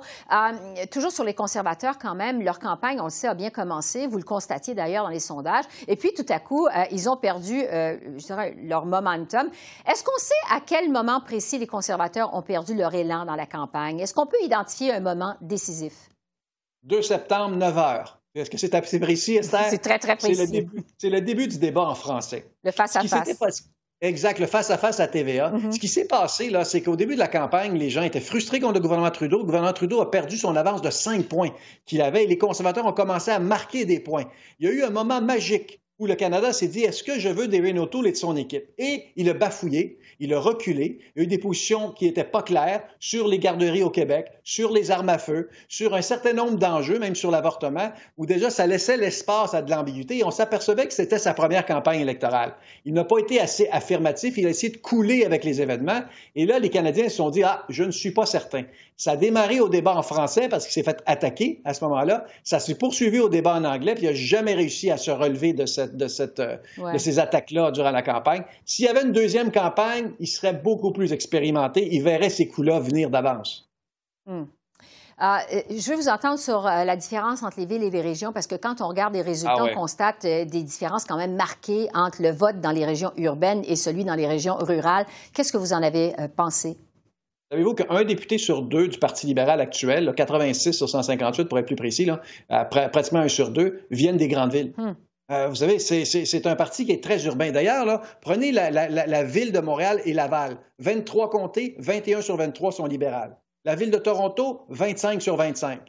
toujours 0.90 1.10
sur 1.10 1.24
les 1.24 1.32
conservateurs, 1.32 1.96
quand 1.98 2.14
même, 2.14 2.42
leur 2.42 2.58
campagne, 2.58 3.00
on 3.00 3.04
le 3.04 3.10
sait, 3.10 3.26
a 3.26 3.32
bien 3.32 3.48
commencé. 3.48 4.06
Vous 4.06 4.18
le 4.18 4.24
constatiez 4.24 4.74
d'ailleurs 4.74 5.04
dans 5.04 5.10
les 5.10 5.20
sondages. 5.20 5.64
Et 5.88 5.96
puis, 5.96 6.12
tout 6.12 6.26
à 6.28 6.38
coup, 6.38 6.68
ils 6.90 7.08
ont 7.08 7.16
perdu, 7.16 7.60
je 7.62 8.26
dirais, 8.26 8.54
leur 8.62 8.84
momentum. 8.84 9.48
Est-ce 9.90 10.04
qu'on 10.04 10.18
sait 10.18 10.34
à 10.54 10.60
quel 10.60 10.92
moment 10.92 11.22
précis 11.22 11.58
les 11.58 11.66
conservateurs 11.66 12.34
ont 12.34 12.42
perdu 12.42 12.74
leur 12.74 12.92
élan 12.92 13.24
dans 13.24 13.36
la 13.36 13.46
campagne? 13.46 14.00
Est-ce 14.00 14.12
qu'on 14.12 14.26
peut 14.26 14.42
identifier 14.42 14.92
un 14.92 15.00
moment 15.00 15.34
décisif? 15.40 16.10
2 16.82 17.00
septembre, 17.00 17.56
9 17.56 17.78
heures. 17.78 18.23
Est-ce 18.34 18.50
que 18.50 18.58
c'est 18.58 18.74
assez 18.74 18.98
précis, 18.98 19.36
Esther? 19.36 19.66
C'est 19.70 19.78
très, 19.78 19.98
très 19.98 20.16
précis. 20.16 20.66
C'est 20.98 21.10
le, 21.10 21.20
début 21.20 21.46
du 21.46 21.58
débat 21.58 21.82
en 21.82 21.94
français. 21.94 22.46
Le 22.64 22.72
face-à-face. 22.72 23.68
Exact, 24.00 24.38
le 24.40 24.46
face-à-face 24.46 24.98
-à, 24.98 25.08
TVA. 25.08 25.50
Mm-hmm. 25.50 25.72
Ce 25.72 25.78
qui 25.78 25.88
s'est 25.88 26.06
passé, 26.06 26.50
là, 26.50 26.64
c'est 26.64 26.82
qu'au 26.82 26.96
début 26.96 27.14
de 27.14 27.20
la 27.20 27.28
campagne, 27.28 27.78
les 27.78 27.90
gens 27.90 28.02
étaient 28.02 28.20
frustrés 28.20 28.60
contre 28.60 28.74
le 28.74 28.80
gouvernement 28.80 29.10
Trudeau. 29.10 29.38
Le 29.38 29.44
gouvernement 29.44 29.72
Trudeau 29.72 30.00
a 30.00 30.10
perdu 30.10 30.36
son 30.36 30.56
avance 30.56 30.82
de 30.82 30.90
cinq 30.90 31.26
points 31.26 31.50
qu'il 31.86 32.02
avait 32.02 32.24
et 32.24 32.26
les 32.26 32.36
conservateurs 32.36 32.84
ont 32.86 32.92
commencé 32.92 33.30
à 33.30 33.38
marquer 33.38 33.84
des 33.84 34.00
points. 34.00 34.24
Il 34.58 34.66
y 34.66 34.68
a 34.68 34.72
eu 34.72 34.82
un 34.82 34.90
moment 34.90 35.22
magique 35.22 35.80
où 36.04 36.06
le 36.06 36.14
Canada 36.16 36.52
s'est 36.52 36.68
dit 36.68 36.82
est-ce 36.82 37.02
que 37.02 37.18
je 37.18 37.30
veux 37.30 37.48
des 37.48 37.60
O'Toole 37.78 38.08
et 38.08 38.12
de 38.12 38.16
son 38.16 38.36
équipe? 38.36 38.66
Et 38.76 39.04
il 39.16 39.30
a 39.30 39.32
bafouillé, 39.32 39.98
il 40.20 40.34
a 40.34 40.38
reculé, 40.38 40.98
il 41.16 41.20
a 41.20 41.24
eu 41.24 41.26
des 41.26 41.38
positions 41.38 41.92
qui 41.92 42.04
n'étaient 42.04 42.24
pas 42.24 42.42
claires 42.42 42.82
sur 43.00 43.26
les 43.26 43.38
garderies 43.38 43.82
au 43.82 43.88
Québec, 43.88 44.26
sur 44.44 44.70
les 44.70 44.90
armes 44.90 45.08
à 45.08 45.16
feu, 45.16 45.48
sur 45.68 45.94
un 45.94 46.02
certain 46.02 46.34
nombre 46.34 46.58
d'enjeux, 46.58 46.98
même 46.98 47.14
sur 47.14 47.30
l'avortement, 47.30 47.90
où 48.18 48.26
déjà 48.26 48.50
ça 48.50 48.66
laissait 48.66 48.98
l'espace 48.98 49.54
à 49.54 49.62
de 49.62 49.70
l'ambiguïté 49.70 50.18
et 50.18 50.24
on 50.24 50.30
s'apercevait 50.30 50.86
que 50.86 50.92
c'était 50.92 51.18
sa 51.18 51.32
première 51.32 51.64
campagne 51.64 52.00
électorale. 52.00 52.54
Il 52.84 52.92
n'a 52.92 53.04
pas 53.04 53.18
été 53.18 53.40
assez 53.40 53.66
affirmatif, 53.72 54.36
il 54.36 54.46
a 54.46 54.50
essayé 54.50 54.70
de 54.70 54.78
couler 54.78 55.24
avec 55.24 55.42
les 55.42 55.62
événements 55.62 56.02
et 56.36 56.44
là 56.44 56.58
les 56.58 56.68
Canadiens 56.68 57.08
se 57.08 57.16
sont 57.16 57.30
dit 57.30 57.42
ah 57.42 57.64
je 57.70 57.82
ne 57.82 57.90
suis 57.90 58.10
pas 58.10 58.26
certain. 58.26 58.64
Ça 58.96 59.12
a 59.12 59.16
démarré 59.16 59.58
au 59.58 59.68
débat 59.68 59.96
en 59.96 60.02
français 60.02 60.48
parce 60.48 60.66
qu'il 60.66 60.72
s'est 60.72 60.84
fait 60.84 61.02
attaquer 61.06 61.60
à 61.64 61.74
ce 61.74 61.82
moment-là. 61.84 62.26
Ça 62.44 62.60
s'est 62.60 62.76
poursuivi 62.76 63.18
au 63.18 63.28
débat 63.28 63.54
en 63.54 63.64
anglais, 63.64 63.94
puis 63.94 64.04
il 64.04 64.10
n'a 64.10 64.14
jamais 64.14 64.54
réussi 64.54 64.90
à 64.90 64.96
se 64.96 65.10
relever 65.10 65.52
de, 65.52 65.66
cette, 65.66 65.93
de, 65.96 66.08
cette, 66.08 66.40
euh, 66.40 66.56
de 66.92 66.98
ces 66.98 67.18
attaques-là 67.18 67.70
durant 67.70 67.90
la 67.90 68.02
campagne. 68.02 68.42
S'il 68.64 68.84
y 68.84 68.88
avait 68.88 69.02
une 69.02 69.12
deuxième 69.12 69.52
campagne, 69.52 70.12
il 70.20 70.26
serait 70.26 70.54
beaucoup 70.54 70.92
plus 70.92 71.12
expérimenté. 71.12 71.88
Il 71.92 72.02
verrait 72.02 72.30
ces 72.30 72.48
coups-là 72.48 72.80
venir 72.80 73.10
d'avance. 73.10 73.68
Hmm. 74.26 74.44
Ah, 75.16 75.42
euh, 75.52 75.60
je 75.70 75.90
veux 75.90 75.96
vous 75.96 76.08
entendre 76.08 76.38
sur 76.38 76.66
euh, 76.66 76.84
la 76.84 76.96
différence 76.96 77.44
entre 77.44 77.60
les 77.60 77.66
villes 77.66 77.84
et 77.84 77.90
les 77.90 78.00
régions, 78.00 78.32
parce 78.32 78.48
que 78.48 78.56
quand 78.56 78.80
on 78.80 78.88
regarde 78.88 79.14
les 79.14 79.22
résultats, 79.22 79.54
ah 79.58 79.66
on 79.70 79.74
constate 79.74 80.22
des 80.22 80.62
différences 80.62 81.04
quand 81.04 81.16
même 81.16 81.36
marquées 81.36 81.88
entre 81.94 82.20
le 82.20 82.30
vote 82.30 82.60
dans 82.60 82.72
les 82.72 82.84
régions 82.84 83.12
urbaines 83.16 83.62
et 83.66 83.76
celui 83.76 84.04
dans 84.04 84.16
les 84.16 84.26
régions 84.26 84.56
rurales. 84.56 85.06
Qu'est-ce 85.32 85.52
que 85.52 85.58
vous 85.58 85.72
en 85.72 85.82
avez 85.82 86.14
pensé? 86.36 86.76
Savez-vous 87.50 87.74
qu'un 87.74 88.02
député 88.02 88.38
sur 88.38 88.62
deux 88.62 88.88
du 88.88 88.98
Parti 88.98 89.28
libéral 89.28 89.60
actuel, 89.60 90.12
86 90.16 90.72
sur 90.72 90.88
158 90.88 91.44
pour 91.44 91.58
être 91.58 91.66
plus 91.66 91.76
précis, 91.76 92.04
là, 92.04 92.20
pratiquement 92.64 93.20
un 93.20 93.28
sur 93.28 93.50
deux, 93.50 93.86
viennent 93.92 94.16
des 94.16 94.26
grandes 94.26 94.52
villes. 94.52 94.72
Hmm. 94.76 94.94
Euh, 95.30 95.48
vous 95.48 95.54
savez, 95.54 95.78
c'est 95.78 96.46
un 96.46 96.56
parti 96.56 96.84
qui 96.84 96.92
est 96.92 97.02
très 97.02 97.24
urbain. 97.24 97.50
D'ailleurs, 97.50 98.02
prenez 98.20 98.52
la, 98.52 99.24
ville 99.24 99.52
de 99.52 99.60
Montréal 99.60 100.00
et 100.04 100.12
Laval. 100.12 100.58
23 100.80 101.30
comtés, 101.30 101.76
21 101.78 102.20
sur 102.20 102.36
23 102.36 102.72
sont 102.72 102.86
libérales. 102.86 103.36
La 103.64 103.74
ville 103.74 103.90
de 103.90 103.98
Toronto, 103.98 104.66
25 104.68 105.22
sur 105.22 105.36
25. 105.36 105.80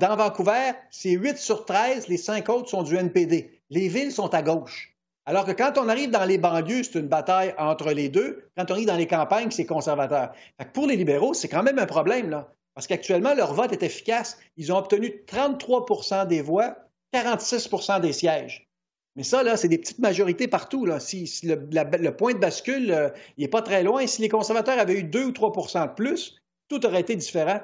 dans 0.00 0.16
Vancouver, 0.16 0.72
c'est 0.90 1.12
8 1.12 1.38
sur 1.38 1.64
13, 1.64 2.08
les 2.08 2.16
cinq 2.16 2.48
autres 2.48 2.68
sont 2.68 2.82
du 2.82 2.96
NPD. 2.96 3.60
Les 3.70 3.88
villes 3.88 4.10
sont 4.10 4.34
à 4.34 4.42
gauche. 4.42 4.96
Alors 5.26 5.44
que 5.44 5.52
quand 5.52 5.78
on 5.78 5.88
arrive 5.88 6.10
dans 6.10 6.24
les 6.24 6.38
banlieues, 6.38 6.82
c'est 6.82 6.98
une 6.98 7.08
bataille 7.08 7.54
entre 7.58 7.92
les 7.92 8.08
deux. 8.08 8.48
Quand 8.56 8.70
on 8.70 8.74
arrive 8.74 8.86
dans 8.86 8.96
les 8.96 9.08
campagnes, 9.08 9.50
c'est 9.50 9.66
conservateur. 9.66 10.32
pour 10.72 10.86
les 10.86 10.96
libéraux, 10.96 11.34
c'est 11.34 11.48
quand 11.48 11.64
même 11.64 11.78
un 11.78 11.86
problème, 11.86 12.30
là. 12.30 12.52
Parce 12.74 12.86
qu'actuellement, 12.86 13.34
leur 13.34 13.54
vote 13.54 13.72
est 13.72 13.82
efficace. 13.82 14.38
Ils 14.56 14.72
ont 14.72 14.76
obtenu 14.76 15.24
33% 15.26 16.26
des 16.26 16.42
voix, 16.42 16.76
46% 17.14 18.00
des 18.00 18.12
sièges. 18.12 18.65
Mais 19.16 19.22
ça, 19.22 19.42
là, 19.42 19.56
c'est 19.56 19.68
des 19.68 19.78
petites 19.78 19.98
majorités 19.98 20.46
partout. 20.46 20.84
Là. 20.84 21.00
Si, 21.00 21.28
le, 21.42 22.10
point 22.10 22.34
de 22.34 22.38
bascule, 22.38 22.92
euh, 22.92 23.08
il 23.36 23.42
n'est 23.42 23.48
pas 23.48 23.62
très 23.62 23.82
loin. 23.82 24.06
Si 24.06 24.22
les 24.22 24.28
conservateurs 24.28 24.78
avaient 24.78 24.98
eu 24.98 25.04
2 25.04 25.24
ou 25.24 25.30
3% 25.30 25.88
de 25.88 25.94
plus, 25.94 26.36
tout 26.68 26.84
aurait 26.84 27.00
été 27.00 27.16
différent 27.16 27.60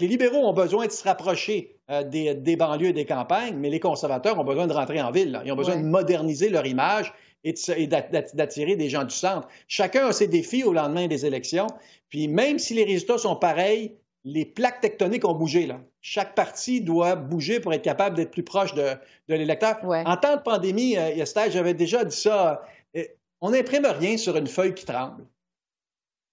les 0.00 0.08
libéraux 0.08 0.46
ont 0.46 0.52
besoin 0.52 0.86
de 0.86 0.92
se 0.92 1.04
rapprocher 1.04 1.76
euh, 1.90 2.02
des, 2.04 2.56
banlieues 2.56 2.88
et 2.88 2.92
des 2.92 3.04
campagnes, 3.04 3.56
mais 3.56 3.70
les 3.70 3.80
conservateurs 3.80 4.38
ont 4.38 4.44
besoin 4.44 4.66
de 4.66 4.72
rentrer 4.72 5.00
en 5.02 5.10
ville. 5.10 5.40
Ils 5.44 5.52
ont 5.52 5.56
besoin 5.56 5.76
de 5.76 5.84
moderniser 5.84 6.48
leur 6.48 6.66
image 6.66 7.12
et 7.44 7.54
d'attirer 7.86 8.76
des 8.76 8.88
gens 8.88 9.04
du 9.04 9.14
centre. 9.14 9.48
Chacun 9.66 10.06
a 10.06 10.12
ses 10.12 10.28
défis 10.28 10.62
au 10.62 10.72
lendemain 10.72 11.08
des 11.08 11.26
élections. 11.26 11.66
Puis 12.08 12.28
même 12.28 12.58
si 12.58 12.74
les 12.74 12.84
résultats 12.84 13.18
sont 13.18 13.36
pareils, 13.36 13.96
les 14.24 14.44
plaques 14.44 14.80
tectoniques 14.80 15.24
ont 15.24 15.34
bougé. 15.34 15.66
Là. 15.66 15.80
Chaque 16.00 16.34
parti 16.34 16.80
doit 16.80 17.16
bouger 17.16 17.60
pour 17.60 17.72
être 17.72 17.82
capable 17.82 18.16
d'être 18.16 18.30
plus 18.30 18.42
proche 18.42 18.74
de, 18.74 18.92
l'électeur. 19.28 19.78
En 19.84 20.16
temps 20.16 20.36
de 20.36 20.42
pandémie, 20.42 20.96
euh, 20.96 21.24
j'avais 21.50 21.74
déjà 21.74 22.04
dit 22.04 22.16
ça, 22.16 22.62
euh, 22.96 23.04
on 23.40 23.50
n'imprime 23.50 23.86
rien 23.86 24.16
sur 24.16 24.36
une 24.36 24.46
feuille 24.46 24.74
qui 24.74 24.84
tremble. 24.84 25.26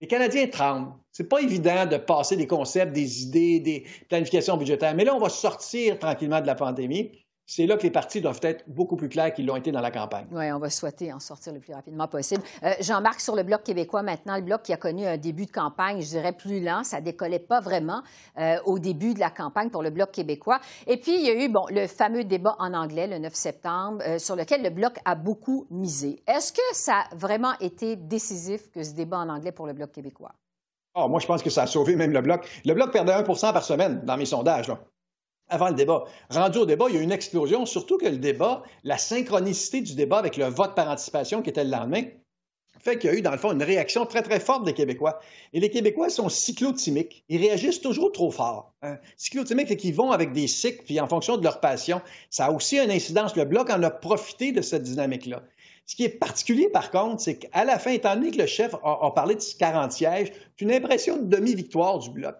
Les 0.02 0.08
Canadiens 0.08 0.48
tremblent. 0.48 0.94
C'est 1.12 1.28
pas 1.28 1.42
évident 1.42 1.86
de 1.86 1.98
passer 1.98 2.38
des 2.38 2.48
concepts, 2.48 2.94
des 2.94 3.24
idées, 3.24 3.60
des 3.60 3.86
planifications 4.08 4.56
budgétaires. 4.56 4.96
Mais 4.96 5.04
là, 5.04 5.14
on 5.14 5.20
va 5.20 5.30
sortir 5.30 6.00
tranquillement 6.00 6.40
de 6.40 6.48
la 6.48 6.56
pandémie 6.56 7.12
c'est 7.50 7.66
là 7.66 7.78
que 7.78 7.82
les 7.82 7.90
partis 7.90 8.22
doivent 8.22 8.40
être 8.44 8.64
beaucoup 8.68 8.96
plus 8.96 9.10
clairs 9.10 9.34
qu'ils 9.34 9.48
l'ont 9.48 9.56
été 9.56 9.72
dans 9.72 9.82
la 9.82 9.90
campagne. 9.90 10.28
Oui, 10.32 10.52
on 10.52 10.60
va 10.60 10.70
souhaiter 10.70 11.12
en 11.12 11.20
sortir 11.20 11.52
le 11.52 11.60
plus 11.60 11.74
rapidement 11.74 12.08
possible. 12.08 12.44
Euh, 12.62 12.74
Jean-Marc, 12.80 13.22
sur 13.22 13.36
le 13.36 13.42
Bloc 13.42 13.64
québécois 13.64 14.04
maintenant, 14.04 14.36
le 14.36 14.44
Bloc 14.44 14.62
qui 14.62 14.72
a 14.72 14.78
connu 14.78 15.08
un 15.08 15.18
début 15.18 15.48
de 15.48 15.52
campagne, 15.52 16.00
je 16.00 16.10
dirais, 16.10 16.32
plus 16.32 16.60
lent, 16.60 16.84
ça 16.84 17.02
décollait 17.02 17.40
pas 17.40 17.60
vraiment 17.60 18.04
euh, 18.38 18.58
au 18.66 18.78
début 18.78 19.16
de 19.16 19.20
la 19.20 19.32
campagne 19.32 19.72
pour 19.72 19.82
le 19.82 19.90
Bloc 19.90 20.12
québécois. 20.12 20.60
Et 20.86 20.98
puis, 20.98 21.16
il 21.16 21.26
y 21.26 21.30
a 21.32 21.44
eu 21.44 21.50
bon, 21.50 21.66
le 21.72 21.88
fameux 21.88 22.24
débat 22.24 22.56
en 22.60 22.76
anglais 22.76 23.08
le 23.08 23.18
9 23.18 23.34
septembre, 23.34 24.04
euh, 24.06 24.20
sur 24.20 24.36
lequel 24.36 24.62
le 24.62 24.70
Bloc 24.70 25.00
a 25.04 25.16
beaucoup 25.16 25.66
misé. 25.72 26.22
Est-ce 26.28 26.54
que 26.54 26.62
ça 26.74 27.06
a 27.12 27.16
vraiment 27.16 27.54
été 27.62 27.96
décisif 27.96 28.70
que 28.70 28.84
ce 28.84 28.94
débat 28.94 29.18
en 29.18 29.30
anglais 29.30 29.52
pour 29.52 29.66
le 29.66 29.74
Bloc 29.74 29.92
québécois? 29.92 30.36
Oh, 30.94 31.08
moi, 31.08 31.20
je 31.20 31.26
pense 31.26 31.42
que 31.42 31.50
ça 31.50 31.64
a 31.64 31.68
sauvé 31.68 31.96
même 31.96 32.12
le 32.12 32.22
Bloc. 32.22 32.48
Le 32.64 32.76
Bloc 32.76 32.92
perdait 32.92 33.14
1% 33.14 33.54
par 33.54 33.64
semaine 33.64 34.02
dans 34.06 34.18
mes 34.18 34.26
sondages. 34.26 34.68
Là 34.68 34.80
avant 35.50 35.70
le 35.70 35.76
débat. 35.76 36.06
Rendu 36.30 36.60
au 36.60 36.66
débat, 36.66 36.86
il 36.90 36.96
y 36.96 36.98
a 36.98 37.02
eu 37.02 37.04
une 37.04 37.12
explosion, 37.12 37.66
surtout 37.66 37.98
que 37.98 38.06
le 38.06 38.18
débat, 38.18 38.64
la 38.84 38.98
synchronicité 38.98 39.82
du 39.82 39.96
débat 39.96 40.18
avec 40.20 40.38
le 40.38 40.46
vote 40.46 40.76
par 40.76 40.90
anticipation 40.90 41.42
qui 41.42 41.50
était 41.50 41.64
le 41.64 41.72
lendemain, 41.72 42.04
fait 42.80 42.98
qu'il 42.98 43.10
y 43.10 43.14
a 43.14 43.18
eu, 43.18 43.22
dans 43.22 43.32
le 43.32 43.38
fond, 43.38 43.52
une 43.52 43.64
réaction 43.64 44.06
très, 44.06 44.22
très 44.22 44.40
forte 44.40 44.64
des 44.64 44.74
Québécois. 44.74 45.20
Et 45.52 45.60
les 45.60 45.70
Québécois 45.70 46.10
sont 46.10 46.30
cyclotimiques. 46.30 47.26
Ils 47.28 47.42
réagissent 47.42 47.82
toujours 47.82 48.12
trop 48.12 48.32
fort. 48.32 48.74
Hein. 48.82 48.98
Cyclotimiques, 49.18 49.68
c'est 49.68 49.76
qu'ils 49.76 49.94
vont 49.94 50.12
avec 50.12 50.32
des 50.32 50.48
cycles, 50.48 50.84
puis 50.86 51.00
en 51.00 51.08
fonction 51.08 51.36
de 51.36 51.44
leur 51.44 51.60
passion. 51.60 52.02
Ça 52.30 52.46
a 52.46 52.52
aussi 52.52 52.80
une 52.80 52.92
incidence. 52.92 53.36
Le 53.36 53.44
Bloc 53.44 53.70
en 53.70 53.84
a 53.84 53.90
profité 53.90 54.54
de 54.54 54.62
cette 54.62 54.84
dynamique-là. 54.84 55.44
Ce 55.86 55.96
qui 55.96 56.06
est 56.06 56.10
particulier, 56.10 56.70
par 56.70 56.92
contre, 56.92 57.22
c'est 57.22 57.38
qu'à 57.38 57.66
la 57.66 57.80
fin, 57.80 57.92
étant 57.92 58.16
donné 58.16 58.32
que 58.32 58.38
le 58.38 58.46
chef 58.46 58.74
a, 58.84 59.12
parlé 59.14 59.36
de 59.36 59.42
40 59.58 59.92
sièges, 59.92 60.32
c'est 60.32 60.64
une 60.64 60.72
impression 60.72 61.18
de 61.18 61.24
demi-victoire 61.24 62.00
du 62.00 62.12
Bloc. 62.12 62.36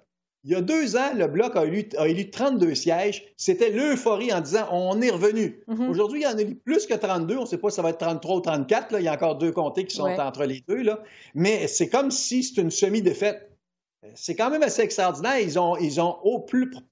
Il 0.46 0.52
y 0.52 0.56
a 0.56 0.62
deux 0.62 0.96
ans, 0.96 1.14
le 1.16 1.28
Bloc 1.28 1.56
a 1.56 1.66
élu, 1.66 2.30
32 2.30 2.74
sièges. 2.74 3.26
C'était 3.36 3.70
l'euphorie 3.70 4.32
en 4.34 4.40
disant 4.40 4.68
on 4.72 5.02
est 5.02 5.10
revenu. 5.10 5.62
Mhm. 5.68 5.90
Aujourd'hui, 5.90 6.22
il 6.22 6.24
y 6.24 6.28
en 6.28 6.38
a 6.38 6.42
eu 6.42 6.56
plus 6.56 6.86
que 6.86 6.94
32. 6.94 7.38
On 7.38 7.42
ne 7.42 7.46
sait 7.46 7.58
pas 7.58 7.70
si 7.70 7.76
ça 7.76 7.82
va 7.82 7.90
être 7.90 7.98
33 7.98 8.36
ou 8.38 8.42
34. 8.42 8.96
Il 9.00 9.04
y 9.04 9.08
a 9.08 9.14
encore 9.14 9.38
deux 9.38 9.52
comtés 9.52 9.86
qui 9.86 9.96
sont 9.96 10.08
entre 10.08 10.46
les 10.46 10.64
deux. 10.68 10.82
Là. 10.82 11.02
Mais 11.36 11.68
c'est 11.68 11.90
comme 11.90 12.10
si 12.10 12.44
c'est 12.44 12.62
une 12.62 12.72
semi-défaite. 12.72 13.52
C'est 14.16 14.36
quand 14.36 14.50
même 14.50 14.64
assez 14.64 14.82
extraordinaire. 14.82 15.40
Ils 15.40 15.60
ont, 15.60 15.76
ils 15.76 16.00
ont 16.00 16.18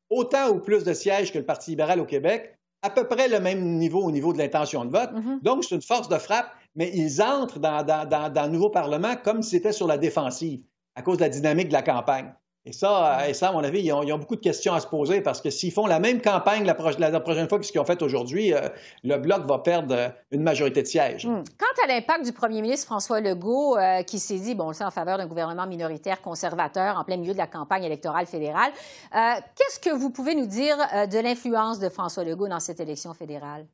autant 0.10 0.50
ou 0.50 0.60
plus 0.60 0.84
de 0.84 0.94
sièges 0.94 1.32
que 1.32 1.38
le 1.38 1.46
Parti 1.46 1.72
libéral 1.72 2.02
au 2.02 2.06
Québec 2.06 2.58
à 2.82 2.90
peu 2.90 3.08
près 3.08 3.28
le 3.28 3.40
même 3.40 3.78
niveau 3.78 4.04
au 4.04 4.12
niveau 4.12 4.34
de 4.34 4.38
l'intention 4.38 4.86
de 4.86 4.92
vote. 4.92 5.12
Mm-hmm. 5.12 5.42
Donc, 5.42 5.64
c'est 5.64 5.76
une 5.76 5.82
force 5.82 6.10
de 6.10 6.18
frappe, 6.18 6.52
mais 6.76 6.92
ils 6.94 7.22
entrent 7.22 7.60
dans, 7.60 7.84
dans, 7.84 8.44
le 8.44 8.50
nouveau 8.50 8.70
Parlement 8.70 9.16
comme 9.16 9.42
si 9.42 9.52
c'était 9.52 9.72
sur 9.72 9.88
la 9.88 9.98
défensive 9.98 10.62
à 10.96 11.02
cause 11.02 11.18
de 11.18 11.24
la 11.24 11.30
dynamique 11.30 11.70
de 11.70 11.74
la 11.74 11.82
campagne. 11.82 12.34
Et 12.68 12.74
ça, 12.74 13.22
euh, 13.22 13.28
et 13.28 13.34
ça, 13.34 13.48
à 13.48 13.52
mon 13.54 13.64
avis, 13.64 13.82
ils 13.82 13.94
ont, 13.94 14.18
beaucoup 14.18 14.36
de 14.36 14.42
questions 14.42 14.74
à 14.74 14.82
se 14.82 14.88
poser 14.88 15.22
parce 15.22 15.40
que 15.40 15.50
s'ils 15.50 15.72
font 15.72 15.88
la 15.88 16.00
même 16.00 16.22
campagne 16.22 16.66
la, 16.66 16.74
prochaine 16.74 17.48
fois 17.48 17.60
que 17.60 17.66
ce 17.66 17.72
qu'ils 17.72 17.80
ont 17.80 17.86
fait 17.86 18.02
aujourd'hui, 18.02 18.54
euh, 18.54 18.68
le 19.06 19.16
Bloc 19.16 19.48
va 19.48 19.60
perdre 19.60 19.96
euh, 19.96 20.10
une 20.32 20.44
majorité 20.44 20.82
de 20.82 20.88
sièges. 20.88 21.26
Hmm. 21.26 21.44
Quant 21.58 21.84
à 21.86 21.88
l'impact 21.88 22.26
du 22.26 22.34
premier 22.34 22.62
ministre 22.62 22.86
François 22.86 23.22
Legault, 23.22 23.78
qui 24.06 24.20
s'est 24.20 24.40
dit, 24.40 24.54
bon, 24.54 24.66
on 24.66 24.70
le 24.72 24.86
en 24.86 24.92
faveur 24.92 25.18
d'un 25.18 25.28
gouvernement 25.28 25.66
minoritaire 25.66 26.22
conservateur 26.22 26.98
en 26.98 27.06
plein 27.06 27.16
milieu 27.16 27.32
de 27.32 27.38
la 27.38 27.48
campagne 27.48 27.86
électorale 27.86 28.26
fédérale, 28.26 28.72
qu'est-ce 29.12 29.80
que 29.80 29.96
vous 29.96 30.10
pouvez 30.10 30.36
nous 30.36 30.46
dire 30.46 30.76
de 30.78 31.20
l'influence 31.20 31.80
de 31.80 31.88
François 31.88 32.26
Legault 32.26 32.50
dans 32.50 32.60
cette 32.60 32.82
élection 32.82 33.14
fédérale? 33.14 33.66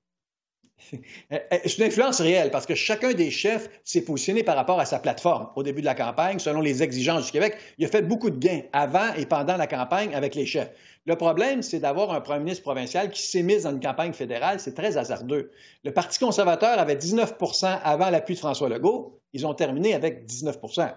Euh, 1.32 1.40
euh, 1.52 1.58
c'est 1.66 1.78
une 1.78 1.86
influence 1.86 2.22
réelle 2.22 2.52
parce 2.52 2.66
que 2.66 2.76
chacun 2.76 3.14
des 3.14 3.32
chefs 3.32 3.70
s'est 3.84 4.04
positionné 4.04 4.44
par 4.44 4.56
rapport 4.56 4.80
à 4.80 4.86
sa 4.86 5.00
plateforme 5.00 5.48
au 5.56 5.64
début 5.64 5.82
de 5.82 5.86
la 5.86 5.96
campagne, 5.96 6.38
selon 6.40 6.62
les 6.62 6.84
exigences 6.84 7.26
du 7.26 7.32
Québec. 7.32 7.58
Il 7.78 7.86
a 7.86 7.88
fait 7.88 8.02
beaucoup 8.02 8.30
de 8.30 8.38
gains 8.38 8.62
avant 8.74 9.14
et 9.16 9.26
pendant 9.26 9.58
la 9.58 9.68
campagne 9.68 10.14
avec 10.14 10.36
les 10.36 10.46
chefs. 10.46 10.70
Le 11.06 11.16
problème, 11.16 11.62
c'est 11.62 11.80
d'avoir 11.80 12.12
un 12.12 12.22
premier 12.22 12.40
ministre 12.40 12.64
provincial 12.64 13.10
qui 13.10 13.22
s'est 13.22 13.42
mis 13.42 13.62
dans 13.62 13.72
une 13.72 13.80
campagne 13.80 14.14
fédérale. 14.14 14.60
C'est 14.60 14.74
très 14.74 14.98
hasardeux. 14.98 15.52
Le 15.84 15.92
Parti 15.92 16.20
conservateur 16.20 16.78
avait 16.80 16.96
19% 16.96 17.80
avant 17.84 18.10
l'appui 18.10 18.36
de 18.36 18.40
François 18.40 18.70
Legault. 18.70 19.20
Ils 19.34 19.48
ont 19.48 19.54
terminé 19.54 19.94
avec 19.94 20.26
19% 20.26 20.94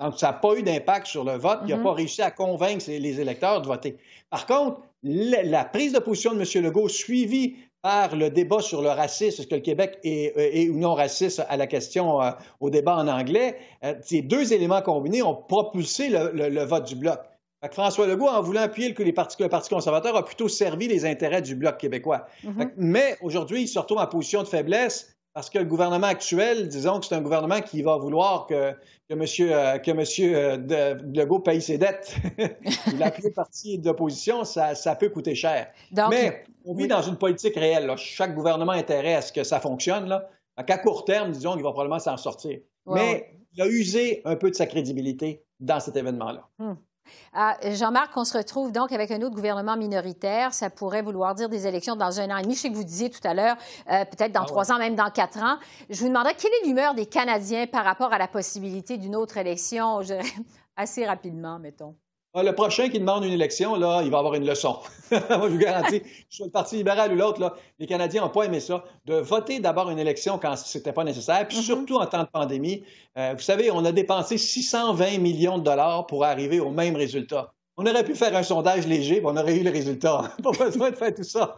donc, 0.00 0.18
ça 0.18 0.28
n'a 0.28 0.32
pas 0.34 0.54
eu 0.54 0.62
d'impact 0.62 1.06
sur 1.06 1.24
le 1.24 1.32
vote. 1.32 1.60
Il 1.64 1.70
n'a 1.70 1.76
mm-hmm. 1.76 1.82
pas 1.82 1.92
réussi 1.92 2.22
à 2.22 2.30
convaincre 2.30 2.84
les 2.88 3.20
électeurs 3.20 3.60
de 3.60 3.66
voter. 3.66 3.96
Par 4.30 4.46
contre, 4.46 4.80
la 5.02 5.64
prise 5.64 5.92
de 5.92 5.98
position 5.98 6.34
de 6.34 6.40
M. 6.40 6.64
Legault, 6.64 6.88
suivie 6.88 7.56
par 7.82 8.16
le 8.16 8.30
débat 8.30 8.60
sur 8.60 8.82
le 8.82 8.88
racisme, 8.88 9.40
est-ce 9.40 9.48
que 9.48 9.54
le 9.54 9.60
Québec 9.60 9.98
est, 10.02 10.68
ou 10.68 10.78
non 10.78 10.94
raciste 10.94 11.42
à 11.48 11.56
la 11.56 11.66
question 11.66 12.20
euh, 12.22 12.30
au 12.60 12.70
débat 12.70 12.96
en 12.96 13.08
anglais, 13.08 13.56
euh, 13.84 13.94
ces 14.02 14.22
deux 14.22 14.52
éléments 14.52 14.82
combinés 14.82 15.22
ont 15.22 15.34
propulsé 15.34 16.08
le, 16.08 16.64
vote 16.64 16.86
du 16.86 16.96
Bloc. 16.96 17.20
François 17.72 18.06
Legault, 18.06 18.28
en 18.28 18.40
voulant 18.40 18.62
appuyer 18.62 18.94
le, 18.96 19.12
parti, 19.12 19.42
le 19.42 19.48
Parti 19.48 19.68
conservateur, 19.68 20.16
a 20.16 20.24
plutôt 20.24 20.48
servi 20.48 20.86
les 20.86 21.04
intérêts 21.04 21.42
du 21.42 21.56
Bloc 21.56 21.78
québécois. 21.78 22.26
Mm-hmm. 22.44 22.70
mais 22.76 23.16
aujourd'hui, 23.20 23.62
il 23.62 23.68
se 23.68 23.78
retrouve 23.78 23.98
en 23.98 24.06
position 24.06 24.42
de 24.42 24.48
faiblesse 24.48 25.17
parce 25.34 25.50
que 25.50 25.58
le 25.58 25.64
gouvernement 25.64 26.06
actuel, 26.06 26.68
disons 26.68 26.98
que 26.98 27.06
c'est 27.06 27.14
un 27.14 27.20
gouvernement 27.20 27.60
qui 27.60 27.82
va 27.82 27.96
vouloir 27.96 28.46
que, 28.46 28.72
que 29.08 29.14
M. 29.14 29.24
Euh, 29.40 29.78
que 29.78 29.90
monsieur, 29.92 30.36
euh, 30.36 30.94
Legault 31.14 31.40
paye 31.40 31.62
ses 31.62 31.78
dettes. 31.78 32.16
Il 32.92 33.02
a 33.02 33.10
pris 33.10 33.30
parti 33.30 33.78
d'opposition, 33.78 34.44
ça, 34.44 34.74
ça, 34.74 34.96
peut 34.96 35.10
coûter 35.10 35.34
cher. 35.34 35.70
Mais 36.10 36.44
on 36.64 36.74
vit 36.74 36.88
dans 36.88 37.02
une 37.02 37.16
politique 37.16 37.54
réelle. 37.54 37.90
Chaque 37.96 38.34
gouvernement 38.34 38.72
a 38.72 38.76
intérêt 38.76 39.14
à 39.14 39.22
ce 39.22 39.32
que 39.32 39.44
ça 39.44 39.60
fonctionne. 39.60 40.08
Là. 40.08 40.28
qu'à 40.66 40.78
court 40.78 41.04
terme, 41.04 41.30
disons 41.30 41.54
qu'il 41.54 41.62
va 41.62 41.70
probablement 41.70 42.00
s'en 42.00 42.16
sortir. 42.16 42.58
Mais 42.86 43.32
il 43.54 43.62
a 43.62 43.66
usé 43.66 44.22
un 44.24 44.36
peu 44.36 44.50
de 44.50 44.54
sa 44.54 44.66
crédibilité 44.66 45.44
dans 45.60 45.80
cet 45.80 45.96
événement-là. 45.96 46.48
Hmm. 46.58 46.74
Ah, 47.34 47.56
Jean-Marc, 47.62 48.16
on 48.16 48.24
se 48.24 48.36
retrouve 48.36 48.72
donc 48.72 48.92
avec 48.92 49.10
un 49.10 49.20
autre 49.22 49.34
gouvernement 49.34 49.76
minoritaire. 49.76 50.54
Ça 50.54 50.70
pourrait 50.70 51.02
vouloir 51.02 51.34
dire 51.34 51.48
des 51.48 51.66
élections 51.66 51.96
dans 51.96 52.20
un 52.20 52.30
an 52.30 52.38
et 52.38 52.42
demi. 52.42 52.54
Je 52.54 52.60
sais 52.60 52.70
que 52.70 52.74
vous 52.74 52.84
disiez 52.84 53.10
tout 53.10 53.20
à 53.24 53.34
l'heure, 53.34 53.56
euh, 53.90 54.04
peut-être 54.04 54.32
dans 54.32 54.42
ah 54.42 54.46
trois 54.46 54.72
ans, 54.72 54.78
même 54.78 54.96
dans 54.96 55.10
quatre 55.10 55.38
ans. 55.38 55.58
Je 55.90 56.00
vous 56.00 56.08
demanderais 56.08 56.34
quelle 56.34 56.52
est 56.62 56.66
l'humeur 56.66 56.94
des 56.94 57.06
Canadiens 57.06 57.66
par 57.66 57.84
rapport 57.84 58.12
à 58.12 58.18
la 58.18 58.28
possibilité 58.28 58.98
d'une 58.98 59.16
autre 59.16 59.36
élection, 59.36 60.02
je... 60.02 60.14
assez 60.76 61.04
rapidement, 61.04 61.58
mettons. 61.58 61.94
Ah, 62.34 62.42
le 62.42 62.54
prochain 62.54 62.90
qui 62.90 63.00
demande 63.00 63.24
une 63.24 63.32
élection, 63.32 63.74
là, 63.74 64.02
il 64.04 64.10
va 64.10 64.18
avoir 64.18 64.34
une 64.34 64.46
leçon. 64.46 64.78
Moi, 65.10 65.20
je 65.30 65.46
vous 65.46 65.58
garantis, 65.58 66.02
soit 66.28 66.46
le 66.46 66.52
Parti 66.52 66.76
libéral 66.76 67.10
ou 67.12 67.16
l'autre, 67.16 67.56
les 67.78 67.86
Canadiens 67.86 68.20
n'ont 68.20 68.28
pas 68.28 68.44
aimé 68.44 68.60
ça, 68.60 68.84
de 69.06 69.14
voter 69.14 69.60
d'abord 69.60 69.88
une 69.88 69.98
élection 69.98 70.38
quand 70.38 70.54
ce 70.54 70.76
n'était 70.76 70.92
pas 70.92 71.04
nécessaire, 71.04 71.48
puis 71.48 71.58
mm-hmm. 71.58 71.62
surtout 71.62 71.96
en 71.96 72.06
temps 72.06 72.24
de 72.24 72.28
pandémie. 72.28 72.84
Euh, 73.16 73.32
vous 73.34 73.42
savez, 73.42 73.70
on 73.70 73.82
a 73.86 73.92
dépensé 73.92 74.36
620 74.36 75.18
millions 75.18 75.56
de 75.56 75.64
dollars 75.64 76.06
pour 76.06 76.24
arriver 76.24 76.60
au 76.60 76.70
même 76.70 76.96
résultat. 76.96 77.54
On 77.80 77.86
aurait 77.86 78.02
pu 78.02 78.16
faire 78.16 78.34
un 78.34 78.42
sondage 78.42 78.88
léger, 78.88 79.22
on 79.24 79.36
aurait 79.36 79.56
eu 79.56 79.62
le 79.62 79.70
résultat. 79.70 80.32
pas 80.42 80.50
besoin 80.50 80.90
de 80.90 80.96
faire 80.96 81.14
tout 81.14 81.22
ça. 81.22 81.56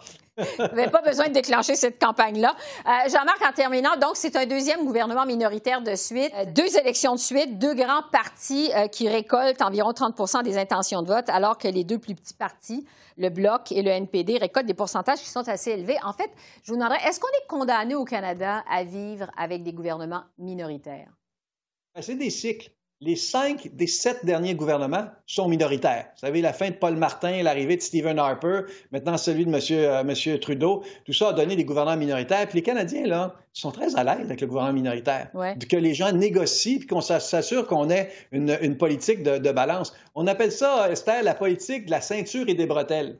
N'avez 0.59 0.91
pas 0.91 1.01
besoin 1.01 1.29
de 1.29 1.33
déclencher 1.33 1.75
cette 1.77 1.99
campagne-là. 1.99 2.55
Euh, 2.85 3.09
Jean-Marc, 3.09 3.41
en 3.43 3.53
terminant, 3.53 3.97
donc, 3.99 4.17
c'est 4.17 4.37
un 4.37 4.45
deuxième 4.45 4.85
gouvernement 4.85 5.25
minoritaire 5.25 5.81
de 5.81 5.95
suite, 5.95 6.31
euh, 6.35 6.45
deux 6.45 6.77
élections 6.77 7.15
de 7.15 7.21
suite, 7.21 7.59
deux 7.59 7.73
grands 7.73 8.03
partis 8.13 8.71
euh, 8.77 8.87
qui 8.87 9.09
récoltent 9.09 9.63
environ 9.63 9.93
30% 9.93 10.43
des 10.43 10.59
intentions 10.59 11.01
de 11.01 11.09
vote, 11.09 11.31
alors 11.31 11.57
que 11.57 11.69
les 11.69 11.85
deux 11.85 11.99
plus 11.99 12.15
petits 12.15 12.35
partis, 12.35 12.87
le 13.17 13.31
Bloc 13.31 13.73
et 13.73 13.81
le 13.81 13.91
NPD, 13.91 14.37
récoltent 14.37 14.67
des 14.67 14.75
pourcentages 14.75 15.21
qui 15.21 15.31
sont 15.31 15.49
assez 15.49 15.71
élevés. 15.71 15.97
En 16.05 16.13
fait, 16.13 16.31
je 16.63 16.71
vous 16.71 16.77
demanderais, 16.77 17.01
est-ce 17.09 17.19
qu'on 17.19 17.29
est 17.29 17.47
condamné 17.49 17.95
au 17.95 18.05
Canada 18.05 18.63
à 18.71 18.85
vivre 18.85 19.31
avec 19.39 19.63
des 19.63 19.73
gouvernements 19.73 20.25
minoritaires? 20.37 21.09
Ben, 21.95 22.03
c'est 22.03 22.17
des 22.17 22.29
cycles 22.29 22.71
les 23.03 23.17
cinq 23.17 23.71
des 23.75 23.87
sept 23.87 24.25
derniers 24.27 24.55
gouvernements 24.55 25.07
sont 25.27 25.49
minoritaires. 25.49 26.07
Vous 26.15 26.21
savez, 26.27 26.43
la 26.43 26.53
fin 26.53 26.69
de 26.69 26.75
Paul 26.75 26.97
Martin, 26.97 27.43
l'arrivée 27.43 27.77
de 27.77 27.83
Stephen 27.83 28.19
Harper, 28.19 28.63
maintenant 28.93 29.17
celui 29.17 29.47
de 29.47 29.51
M. 29.51 30.07
Monsieur, 30.07 30.39
Trudeau, 30.39 30.83
tout 31.07 31.15
ça 31.15 31.29
a 31.29 31.33
donné 31.33 31.57
des 31.57 31.65
gouvernements 31.65 31.97
minoritaires. 31.97 32.47
Puis 32.47 32.57
les 32.57 32.63
Canadiens, 32.63 33.07
là, 33.07 33.37
sont 33.55 33.71
très 33.71 33.97
à 33.97 34.05
l'aise 34.05 34.27
avec 34.27 34.43
le 34.43 34.47
gouvernement 34.47 34.75
minoritaire. 34.75 35.31
Que 35.69 35.77
les 35.77 35.95
gens 35.95 36.13
négocient 36.13 36.79
puis 36.79 36.87
qu'on 36.87 37.01
s'assure 37.01 37.67
qu'on 37.67 37.89
ait 37.89 38.11
une, 38.33 38.77
politique 38.77 39.23
de, 39.23 39.53
balance. 39.53 39.95
On 40.15 40.27
appelle 40.27 40.53
ça, 40.53 40.91
Esther, 40.91 41.23
la 41.23 41.35
politique 41.35 41.87
de 41.87 41.91
la 41.91 42.03
ceinture 42.03 42.49
et 42.49 42.55
des 42.55 42.67
bretelles. 42.67 43.19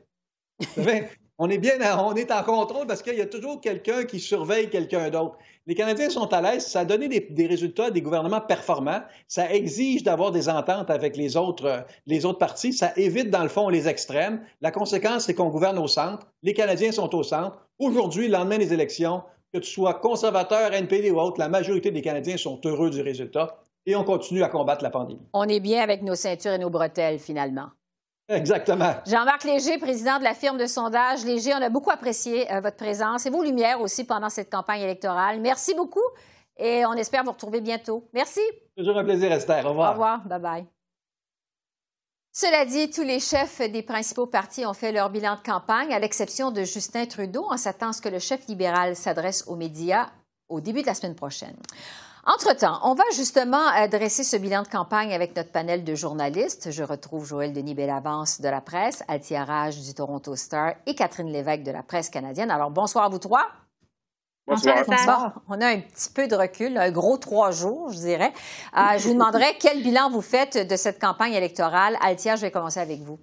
On 1.37 1.49
est 1.49 1.57
bien, 1.57 1.73
on 1.99 2.15
est 2.15 2.31
en 2.31 2.43
contrôle 2.43 2.87
parce 2.87 3.01
qu'il 3.01 3.15
y 3.15 3.21
a 3.21 3.25
toujours 3.25 3.61
quelqu'un 3.61 4.03
qui 4.03 4.19
surveille 4.19 4.69
quelqu'un 4.69 5.09
d'autre. 5.09 5.37
Les 5.67 5.75
Canadiens 5.75 6.09
sont 6.09 6.31
à 6.33 6.41
l'aise. 6.41 6.65
Ça 6.65 6.81
a 6.81 6.85
donné 6.85 7.07
des, 7.07 7.47
résultats 7.47 7.91
des 7.91 8.01
gouvernements 8.01 8.41
performants. 8.41 9.01
Ça 9.27 9.53
exige 9.53 10.03
d'avoir 10.03 10.31
des 10.31 10.49
ententes 10.49 10.89
avec 10.89 11.15
les 11.15 11.37
autres, 11.37 11.65
euh, 11.65 11.81
les 12.07 12.25
autres 12.25 12.39
partis. 12.39 12.73
Ça 12.73 12.93
évite, 12.95 13.29
dans 13.29 13.43
le 13.43 13.49
fond, 13.49 13.69
les 13.69 13.87
extrêmes. 13.87 14.41
La 14.61 14.71
conséquence, 14.71 15.25
c'est 15.25 15.35
qu'on 15.35 15.49
gouverne 15.49 15.77
au 15.77 15.87
centre. 15.87 16.27
Les 16.41 16.53
Canadiens 16.53 16.91
sont 16.91 17.13
au 17.15 17.23
centre. 17.23 17.59
Aujourd'hui, 17.79 18.27
le 18.27 18.33
lendemain 18.33 18.57
des 18.57 18.73
élections, 18.73 19.21
que 19.53 19.59
tu 19.59 19.69
sois 19.69 19.95
conservateur, 19.95 20.73
NPD 20.73 21.11
ou 21.11 21.19
autre, 21.19 21.39
la 21.39 21.49
majorité 21.49 21.91
des 21.91 22.01
Canadiens 22.01 22.37
sont 22.37 22.59
heureux 22.65 22.89
du 22.89 23.01
résultat 23.01 23.61
et 23.85 23.95
on 23.95 24.03
continue 24.03 24.43
à 24.43 24.49
combattre 24.49 24.83
la 24.83 24.89
pandémie. 24.89 25.27
On 25.33 25.47
est 25.47 25.59
bien 25.59 25.81
avec 25.81 26.01
nos 26.03 26.15
ceintures 26.15 26.53
et 26.53 26.59
nos 26.59 26.69
bretelles, 26.69 27.19
finalement. 27.19 27.67
Exactement. 28.31 28.95
Jean-Marc 29.05 29.43
Léger, 29.43 29.77
président 29.77 30.17
de 30.17 30.23
la 30.23 30.33
firme 30.33 30.57
de 30.57 30.65
sondage 30.65 31.25
Léger, 31.25 31.53
on 31.53 31.61
a 31.61 31.69
beaucoup 31.69 31.91
apprécié 31.91 32.51
euh, 32.51 32.61
votre 32.61 32.77
présence 32.77 33.25
et 33.25 33.29
vos 33.29 33.43
lumières 33.43 33.81
aussi 33.81 34.05
pendant 34.05 34.29
cette 34.29 34.49
campagne 34.49 34.81
électorale. 34.81 35.41
Merci 35.41 35.73
beaucoup 35.73 35.99
et 36.57 36.85
on 36.85 36.93
espère 36.93 37.23
vous 37.23 37.31
retrouver 37.31 37.59
bientôt. 37.59 38.07
Merci. 38.13 38.41
Toujours 38.77 38.97
un 38.97 39.03
plaisir, 39.03 39.31
Esther. 39.31 39.65
Au 39.65 39.69
revoir. 39.69 39.89
Au 39.89 39.93
revoir. 39.93 40.27
Bye-bye. 40.27 40.65
Cela 42.33 42.65
dit, 42.65 42.89
tous 42.89 43.03
les 43.03 43.19
chefs 43.19 43.59
des 43.69 43.83
principaux 43.83 44.25
partis 44.25 44.65
ont 44.65 44.73
fait 44.73 44.93
leur 44.93 45.09
bilan 45.09 45.35
de 45.35 45.41
campagne, 45.41 45.93
à 45.93 45.99
l'exception 45.99 46.51
de 46.51 46.63
Justin 46.63 47.05
Trudeau. 47.05 47.45
On 47.51 47.57
s'attend 47.57 47.89
à 47.89 47.93
ce 47.93 48.01
que 48.01 48.07
le 48.07 48.19
chef 48.19 48.47
libéral 48.47 48.95
s'adresse 48.95 49.43
aux 49.47 49.57
médias 49.57 50.07
au 50.47 50.61
début 50.61 50.81
de 50.81 50.87
la 50.87 50.93
semaine 50.93 51.15
prochaine. 51.15 51.57
Entre-temps, 52.25 52.79
on 52.83 52.93
va 52.93 53.03
justement 53.15 53.65
adresser 53.67 54.23
ce 54.23 54.37
bilan 54.37 54.61
de 54.61 54.67
campagne 54.67 55.11
avec 55.11 55.35
notre 55.35 55.51
panel 55.51 55.83
de 55.83 55.95
journalistes. 55.95 56.69
Je 56.69 56.83
retrouve 56.83 57.25
Joël 57.25 57.51
Denis 57.51 57.73
Bellavance 57.73 58.41
de 58.41 58.47
la 58.47 58.61
presse, 58.61 59.03
Altia 59.07 59.43
Raj 59.43 59.79
du 59.79 59.93
Toronto 59.95 60.35
Star 60.35 60.75
et 60.85 60.93
Catherine 60.93 61.31
Lévesque 61.31 61.63
de 61.63 61.71
la 61.71 61.81
presse 61.81 62.09
canadienne. 62.09 62.51
Alors, 62.51 62.69
bonsoir 62.69 63.05
à 63.05 63.09
vous 63.09 63.17
trois. 63.17 63.47
Bonsoir. 64.45 64.83
bonsoir. 64.87 65.41
On 65.49 65.59
a 65.61 65.67
un 65.67 65.79
petit 65.79 66.09
peu 66.13 66.27
de 66.27 66.35
recul, 66.35 66.77
un 66.77 66.91
gros 66.91 67.17
trois 67.17 67.51
jours, 67.51 67.91
je 67.91 67.97
dirais. 67.97 68.33
Euh, 68.77 68.97
je 68.97 69.07
vous 69.07 69.13
demanderai 69.13 69.57
quel 69.59 69.81
bilan 69.81 70.11
vous 70.11 70.21
faites 70.21 70.57
de 70.57 70.75
cette 70.75 70.99
campagne 70.99 71.33
électorale. 71.33 71.97
Altia, 72.01 72.35
je 72.35 72.41
vais 72.41 72.51
commencer 72.51 72.79
avec 72.79 73.01
vous. 73.01 73.19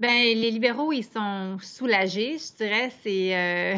Ben, 0.00 0.08
les 0.08 0.50
libéraux, 0.50 0.94
ils 0.94 1.04
sont 1.04 1.58
soulagés, 1.60 2.38
je 2.38 2.56
dirais. 2.56 2.90
C'est 3.02 3.36
euh, 3.36 3.76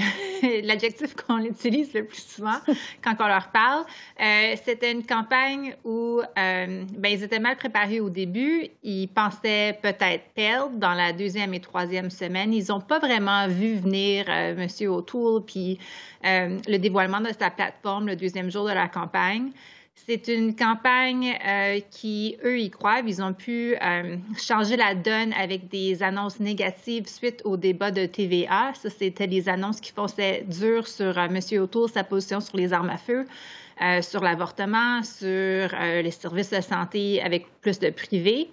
l'adjectif 0.63 1.17
qu'on 1.17 1.41
utilise 1.41 1.93
le 1.95 2.05
plus 2.05 2.23
souvent 2.23 2.61
quand 3.03 3.17
on 3.19 3.27
leur 3.27 3.49
parle. 3.49 3.85
Euh, 4.21 4.55
c'était 4.65 4.93
une 4.93 5.05
campagne 5.05 5.75
où 5.83 6.21
euh, 6.21 6.85
ben, 6.97 7.09
ils 7.09 7.25
étaient 7.25 7.41
mal 7.41 7.57
préparés 7.57 7.99
au 7.99 8.09
début. 8.09 8.69
Ils 8.85 9.09
pensaient 9.09 9.77
peut-être 9.83 10.23
perdre 10.37 10.77
dans 10.77 10.95
la 10.95 11.13
deuxième 11.13 11.55
et 11.55 11.61
troisième 11.61 12.09
semaine. 12.09 12.55
Ils 12.55 12.69
n'ont 12.69 12.81
pas 12.81 13.01
vraiment 13.01 13.49
vu 13.49 13.75
venir 13.75 14.29
M. 14.29 14.69
O'Toole 14.89 15.45
puis 15.45 15.81
le 16.23 16.77
dévoilement 16.77 17.21
de 17.21 17.31
sa 17.37 17.51
plateforme 17.51 18.07
le 18.07 18.15
deuxième 18.15 18.49
jour 18.49 18.65
de 18.69 18.73
la 18.73 18.87
campagne. 18.87 19.51
C'est 19.95 20.27
une 20.27 20.57
campagne 20.57 21.39
euh, 21.47 21.79
qui, 21.91 22.37
eux, 22.45 22.59
y 22.59 22.71
croient. 22.71 23.03
Ils 23.07 23.23
ont 23.23 23.35
pu 23.35 23.77
euh, 23.81 24.17
changer 24.37 24.77
la 24.77 24.97
donne 24.97 25.33
avec 25.35 25.69
des 25.69 26.03
annonces 26.03 26.41
négatives 26.41 27.07
suite 27.07 27.41
au 27.45 27.57
débat 27.57 27.93
de 27.93 28.07
TVA. 28.07 28.73
Ça, 28.75 28.91
c'était 28.91 29.29
les 29.29 29.49
annonces 29.49 29.81
qui 29.81 29.93
fonçaient 29.93 30.45
dur 30.49 30.89
sur 30.89 31.17
euh, 31.17 31.27
M. 31.27 31.39
O'Toole, 31.61 31.89
sa 31.89 32.03
position 32.03 32.41
sur 32.41 32.57
les 32.57 32.73
armes 32.73 32.91
à 32.91 32.97
feu, 32.97 33.27
sur 34.01 34.23
l'avortement, 34.23 35.03
sur 35.03 35.75
les 35.81 36.11
services 36.13 36.51
de 36.51 36.61
santé 36.61 37.21
avec 37.21 37.47
plus 37.61 37.81
de 37.81 37.91
privé. 37.91 38.49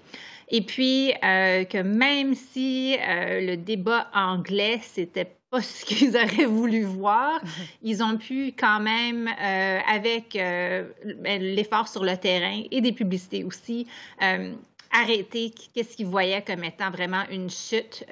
Et 0.47 0.61
puis, 0.61 1.13
que 1.21 1.81
même 1.83 2.33
si 2.33 2.97
le 2.97 3.55
débat 3.55 4.07
anglais, 4.13 4.79
c'était 4.81 5.38
pas 5.49 5.61
ce 5.61 5.85
qu'ils 5.85 6.15
auraient 6.15 6.45
voulu 6.45 6.83
voir. 6.83 7.41
Ils 7.81 8.03
ont 8.03 8.17
pu 8.17 8.53
quand 8.57 8.79
même, 8.79 9.27
euh, 9.27 9.79
avec 9.87 10.35
euh, 10.35 10.85
ben, 11.17 11.41
l'effort 11.41 11.87
sur 11.87 12.03
le 12.03 12.15
terrain 12.17 12.63
et 12.71 12.81
des 12.81 12.91
publicités 12.91 13.43
aussi, 13.43 13.87
euh, 14.21 14.53
arrêter 14.91 15.53
qu'est-ce 15.73 15.95
qu'ils 15.97 16.07
voyaient 16.07 16.41
comme 16.41 16.63
étant 16.63 16.89
vraiment 16.89 17.21
une 17.29 17.47
chute 17.47 18.03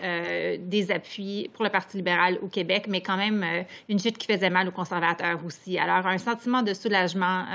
des 0.59 0.91
appuis 0.91 1.49
pour 1.55 1.63
le 1.63 1.71
Parti 1.71 1.97
libéral 1.97 2.37
au 2.43 2.47
Québec, 2.49 2.85
mais 2.87 3.01
quand 3.01 3.17
même 3.17 3.43
une 3.89 3.97
chute 3.97 4.19
qui 4.19 4.31
faisait 4.31 4.51
mal 4.51 4.67
aux 4.67 4.71
conservateurs 4.71 5.43
aussi. 5.43 5.79
Alors, 5.79 6.05
un 6.05 6.19
sentiment 6.19 6.61
de 6.61 6.75
soulagement 6.75 7.45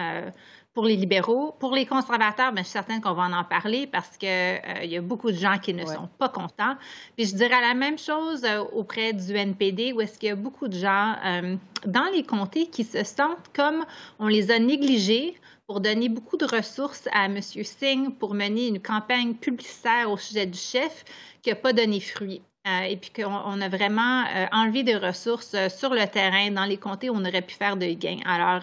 pour 0.75 0.85
les 0.87 0.97
libéraux. 0.97 1.55
Pour 1.59 1.75
les 1.75 1.87
conservateurs, 1.87 2.53
bien, 2.53 2.63
je 2.63 2.69
suis 2.69 2.73
certaine 2.73 3.01
qu'on 3.01 3.13
va 3.13 3.25
en, 3.25 3.45
parler 3.45 3.87
parce 3.87 4.17
qu'il 4.17 4.29
euh, 4.29 4.85
y 4.85 4.97
a 4.97 5.01
beaucoup 5.01 5.31
de 5.31 5.37
gens 5.37 5.59
qui 5.59 5.75
ne 5.75 5.85
sont 5.85 6.09
pas 6.19 6.29
contents. 6.29 6.77
Puis 7.17 7.27
je 7.27 7.37
dirais 7.37 7.61
la 7.61 7.75
même 7.75 7.99
chose 7.99 8.45
euh, 8.45 8.61
auprès 8.73 9.13
du 9.13 9.35
NPD, 9.35 9.93
où 9.93 10.01
est-ce 10.01 10.19
qu'il 10.19 10.29
y 10.29 10.33
a 10.33 10.37
beaucoup 10.37 10.69
de 10.69 10.77
gens 10.77 11.17
euh, 11.25 11.57
dans 11.87 12.11
les 12.13 12.23
comtés 12.23 12.67
qui 12.67 12.85
se 12.85 13.05
sentent 13.05 13.51
comme 13.55 13.85
on 14.19 14.29
les 14.29 14.51
a 14.51 14.59
négligés 14.59 15.37
pour 15.67 15.81
donner 15.81 16.09
beaucoup 16.09 16.37
de 16.37 16.45
ressources 16.45 17.09
à 17.13 17.27
M. 17.27 17.41
Singh 17.43 18.11
pour 18.19 18.35
mener 18.35 18.69
une 18.69 18.81
campagne 18.81 19.35
publicitaire 19.35 20.11
au 20.11 20.17
sujet 20.17 20.47
du 20.47 20.59
chef 20.59 21.05
qui 21.43 21.51
n'a 21.51 21.57
pas 21.57 21.73
donné 21.73 22.01
fruit. 22.01 22.43
Et 22.65 22.97
puis 22.97 23.11
qu'on 23.11 23.61
a 23.61 23.69
vraiment 23.69 24.25
enlevé 24.53 24.83
des 24.85 24.97
ressources 24.97 25.57
sur 25.69 25.95
le 25.95 26.07
terrain 26.07 26.51
dans 26.51 26.65
les 26.65 26.77
comtés 26.77 27.11
où 27.11 27.15
on 27.15 27.25
aurait 27.25 27.43
pu 27.43 27.55
faire 27.55 27.77
de 27.77 27.87
gains. 27.87 28.21
Alors, 28.25 28.61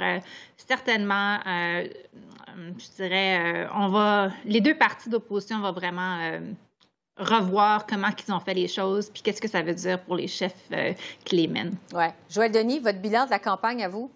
certainement, 0.69 1.39
euh, 1.47 1.87
je 2.77 3.03
dirais, 3.03 3.65
euh, 3.65 3.67
on 3.75 3.89
va, 3.89 4.31
les 4.45 4.61
deux 4.61 4.75
partis 4.75 5.09
d'opposition 5.09 5.59
vont 5.59 5.71
vraiment 5.71 6.19
euh, 6.21 6.39
revoir 7.17 7.85
comment 7.85 8.09
ils 8.27 8.33
ont 8.33 8.39
fait 8.39 8.53
les 8.53 8.67
choses, 8.67 9.09
puis 9.09 9.21
qu'est-ce 9.21 9.41
que 9.41 9.47
ça 9.47 9.61
veut 9.61 9.73
dire 9.73 9.99
pour 10.01 10.15
les 10.15 10.27
chefs 10.27 10.69
qui 11.25 11.35
les 11.35 11.47
mènent. 11.47 11.75
Oui. 11.93 12.05
Joël 12.29 12.51
Denis, 12.51 12.79
votre 12.79 12.99
bilan 12.99 13.25
de 13.25 13.31
la 13.31 13.39
campagne 13.39 13.83
à 13.83 13.89
vous? 13.89 14.11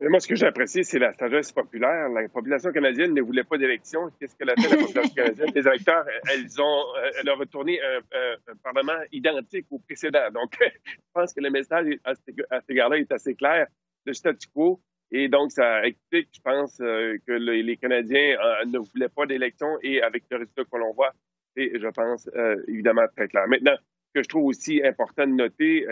Moi, 0.00 0.20
ce 0.20 0.26
que 0.26 0.34
j'ai 0.34 0.46
apprécié, 0.46 0.82
c'est 0.82 0.98
la 0.98 1.12
sagesse 1.12 1.52
populaire. 1.52 2.08
La 2.08 2.28
population 2.28 2.72
canadienne 2.72 3.14
ne 3.14 3.22
voulait 3.22 3.44
pas 3.44 3.56
d'élection. 3.56 4.10
Qu'est-ce 4.18 4.36
qu'elle 4.36 4.50
a 4.50 4.54
fait, 4.56 4.68
la 4.68 4.82
population 4.82 5.14
canadienne? 5.16 5.50
Les 5.54 5.66
électeurs, 5.66 6.04
elles 6.30 6.60
ont, 6.60 6.84
elles 7.18 7.30
ont 7.30 7.36
retourné 7.36 7.80
un, 7.80 8.56
Parlement 8.62 9.00
identique 9.12 9.66
au 9.70 9.78
précédent. 9.78 10.30
Donc, 10.32 10.56
je 10.84 10.96
pense 11.12 11.32
que 11.32 11.40
le 11.40 11.50
message 11.50 11.86
à 12.04 12.14
cet 12.14 12.70
égard-là 12.70 12.98
est 12.98 13.12
assez 13.12 13.34
clair. 13.34 13.66
Le 14.04 14.12
statu 14.12 14.48
quo, 14.48 14.80
et 15.10 15.28
donc, 15.28 15.52
ça 15.52 15.84
explique, 15.86 16.28
je 16.34 16.40
pense, 16.40 16.80
euh, 16.80 17.16
que 17.24 17.32
les 17.32 17.76
Canadiens 17.76 18.36
euh, 18.36 18.64
ne 18.66 18.78
voulaient 18.78 19.08
pas 19.08 19.26
d'élection 19.26 19.78
et 19.80 20.02
avec 20.02 20.24
le 20.28 20.38
résultat 20.38 20.64
que 20.64 20.76
l'on 20.76 20.92
voit, 20.92 21.12
c'est, 21.56 21.70
je 21.78 21.88
pense, 21.88 22.28
euh, 22.34 22.56
évidemment 22.66 23.06
très 23.16 23.28
clair. 23.28 23.46
Maintenant, 23.46 23.76
ce 23.76 24.12
que 24.12 24.22
je 24.24 24.28
trouve 24.28 24.46
aussi 24.46 24.82
important 24.84 25.24
de 25.26 25.32
noter, 25.32 25.86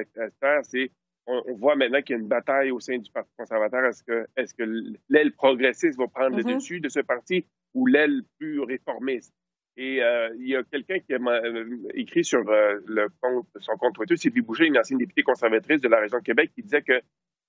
c'est 0.62 0.90
on, 1.26 1.42
on 1.46 1.54
voit 1.54 1.76
maintenant 1.76 2.02
qu'il 2.02 2.16
y 2.16 2.18
a 2.18 2.22
une 2.22 2.28
bataille 2.28 2.70
au 2.70 2.80
sein 2.80 2.98
du 2.98 3.10
Parti 3.10 3.30
conservateur. 3.36 3.84
Est-ce 3.84 4.54
que, 4.54 4.66
l'aile 5.08 5.32
progressiste 5.32 5.98
va 5.98 6.08
prendre 6.08 6.36
le 6.36 6.42
mm-hmm. 6.42 6.54
dessus 6.54 6.80
de 6.80 6.88
ce 6.88 7.00
parti 7.00 7.44
ou 7.74 7.86
l'aile 7.86 8.22
plus 8.38 8.60
réformiste? 8.60 9.32
Et 9.76 10.00
il 10.38 10.48
y 10.48 10.54
a 10.54 10.62
quelqu'un 10.64 10.98
qui 10.98 11.14
a 11.14 11.18
écrit 11.94 12.24
sur 12.24 12.42
le 12.42 13.08
compte, 13.20 13.46
son 13.58 13.76
compte 13.76 13.94
Twitter, 13.94 14.16
Sylvie 14.16 14.42
Boucher, 14.42 14.66
une 14.66 14.76
ancienne 14.76 14.98
députée 14.98 15.22
conservatrice 15.22 15.80
de 15.80 15.88
la 15.88 16.00
région 16.00 16.18
de 16.18 16.22
Québec, 16.22 16.50
qui 16.54 16.62
disait 16.62 16.82
que 16.82 17.00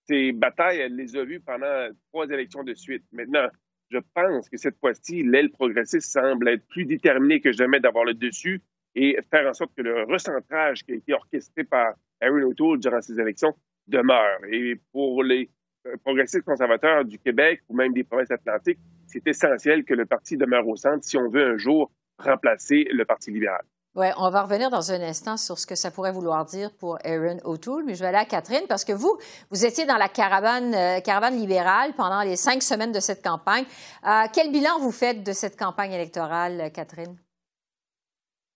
ces 0.05 0.31
batailles, 0.31 0.79
elle 0.79 0.95
les 0.95 1.15
a 1.17 1.23
vues 1.23 1.39
pendant 1.39 1.89
trois 2.11 2.27
élections 2.29 2.63
de 2.63 2.73
suite. 2.73 3.03
Maintenant, 3.11 3.47
je 3.89 3.99
pense 4.13 4.49
que 4.49 4.57
cette 4.57 4.77
fois-ci, 4.79 5.23
l'aile 5.23 5.51
progressiste 5.51 6.11
semble 6.11 6.47
être 6.49 6.65
plus 6.67 6.85
déterminée 6.85 7.41
que 7.41 7.51
jamais 7.51 7.79
d'avoir 7.79 8.05
le 8.05 8.13
dessus 8.13 8.61
et 8.95 9.17
faire 9.29 9.49
en 9.49 9.53
sorte 9.53 9.71
que 9.75 9.81
le 9.81 10.03
recentrage 10.03 10.83
qui 10.83 10.93
a 10.93 10.95
été 10.95 11.13
orchestré 11.13 11.63
par 11.63 11.93
Aaron 12.21 12.43
O'Toole 12.43 12.79
durant 12.79 13.01
ces 13.01 13.19
élections 13.19 13.53
demeure. 13.87 14.39
Et 14.49 14.79
pour 14.91 15.23
les 15.23 15.49
euh, 15.87 15.95
progressistes 16.03 16.45
conservateurs 16.45 17.03
du 17.03 17.19
Québec 17.19 17.61
ou 17.69 17.75
même 17.75 17.93
des 17.93 18.03
provinces 18.03 18.31
atlantiques, 18.31 18.79
c'est 19.07 19.25
essentiel 19.27 19.83
que 19.83 19.93
le 19.93 20.05
parti 20.05 20.37
demeure 20.37 20.67
au 20.67 20.75
centre 20.75 21.03
si 21.03 21.17
on 21.17 21.29
veut 21.29 21.45
un 21.45 21.57
jour 21.57 21.91
remplacer 22.17 22.87
le 22.91 23.05
Parti 23.05 23.31
libéral. 23.31 23.63
Oui, 23.95 24.07
on 24.17 24.29
va 24.31 24.41
revenir 24.41 24.71
dans 24.71 24.91
un 24.91 25.01
instant 25.01 25.37
sur 25.37 25.59
ce 25.59 25.67
que 25.67 25.75
ça 25.75 25.91
pourrait 25.91 26.11
vouloir 26.11 26.45
dire 26.45 26.71
pour 26.71 26.97
Aaron 27.03 27.37
O'Toole, 27.43 27.83
mais 27.85 27.93
je 27.93 27.99
vais 27.99 28.07
aller 28.07 28.17
à 28.17 28.25
Catherine 28.25 28.65
parce 28.67 28.83
que 28.83 28.93
vous, 28.93 29.19
vous 29.51 29.65
étiez 29.65 29.85
dans 29.85 29.97
la 29.97 30.07
caravane, 30.07 30.73
euh, 30.73 30.99
caravane 30.99 31.37
libérale 31.37 31.93
pendant 31.95 32.23
les 32.23 32.35
cinq 32.35 32.63
semaines 32.63 32.91
de 32.91 32.99
cette 32.99 33.23
campagne. 33.23 33.65
Euh, 34.07 34.23
quel 34.33 34.51
bilan 34.51 34.79
vous 34.79 34.91
faites 34.91 35.23
de 35.23 35.31
cette 35.31 35.57
campagne 35.57 35.91
électorale, 35.91 36.71
Catherine? 36.73 37.15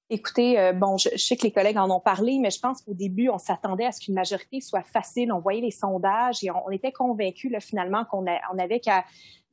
Écoutez, 0.09 0.57
euh, 0.57 0.71
bon, 0.71 0.97
je, 0.97 1.09
sais 1.17 1.35
que 1.35 1.43
les 1.43 1.51
collègues 1.51 1.77
en 1.77 1.89
ont 1.89 1.99
parlé, 1.99 2.39
mais 2.39 2.49
je 2.49 2.59
pense 2.61 2.81
qu'au 2.81 2.93
début, 2.93 3.27
on 3.29 3.37
s'attendait 3.37 3.85
à 3.85 3.91
ce 3.91 3.99
qu'une 3.99 4.13
majorité 4.13 4.61
soit 4.61 4.83
facile. 4.83 5.33
On 5.33 5.39
voyait 5.39 5.59
les 5.59 5.71
sondages 5.71 6.43
et 6.45 6.51
on, 6.51 6.69
était 6.71 6.93
convaincus 6.93 7.51
finalement 7.59 8.05
qu'on 8.05 8.25
on 8.53 8.57
avait 8.57 8.79
qu'à 8.79 9.03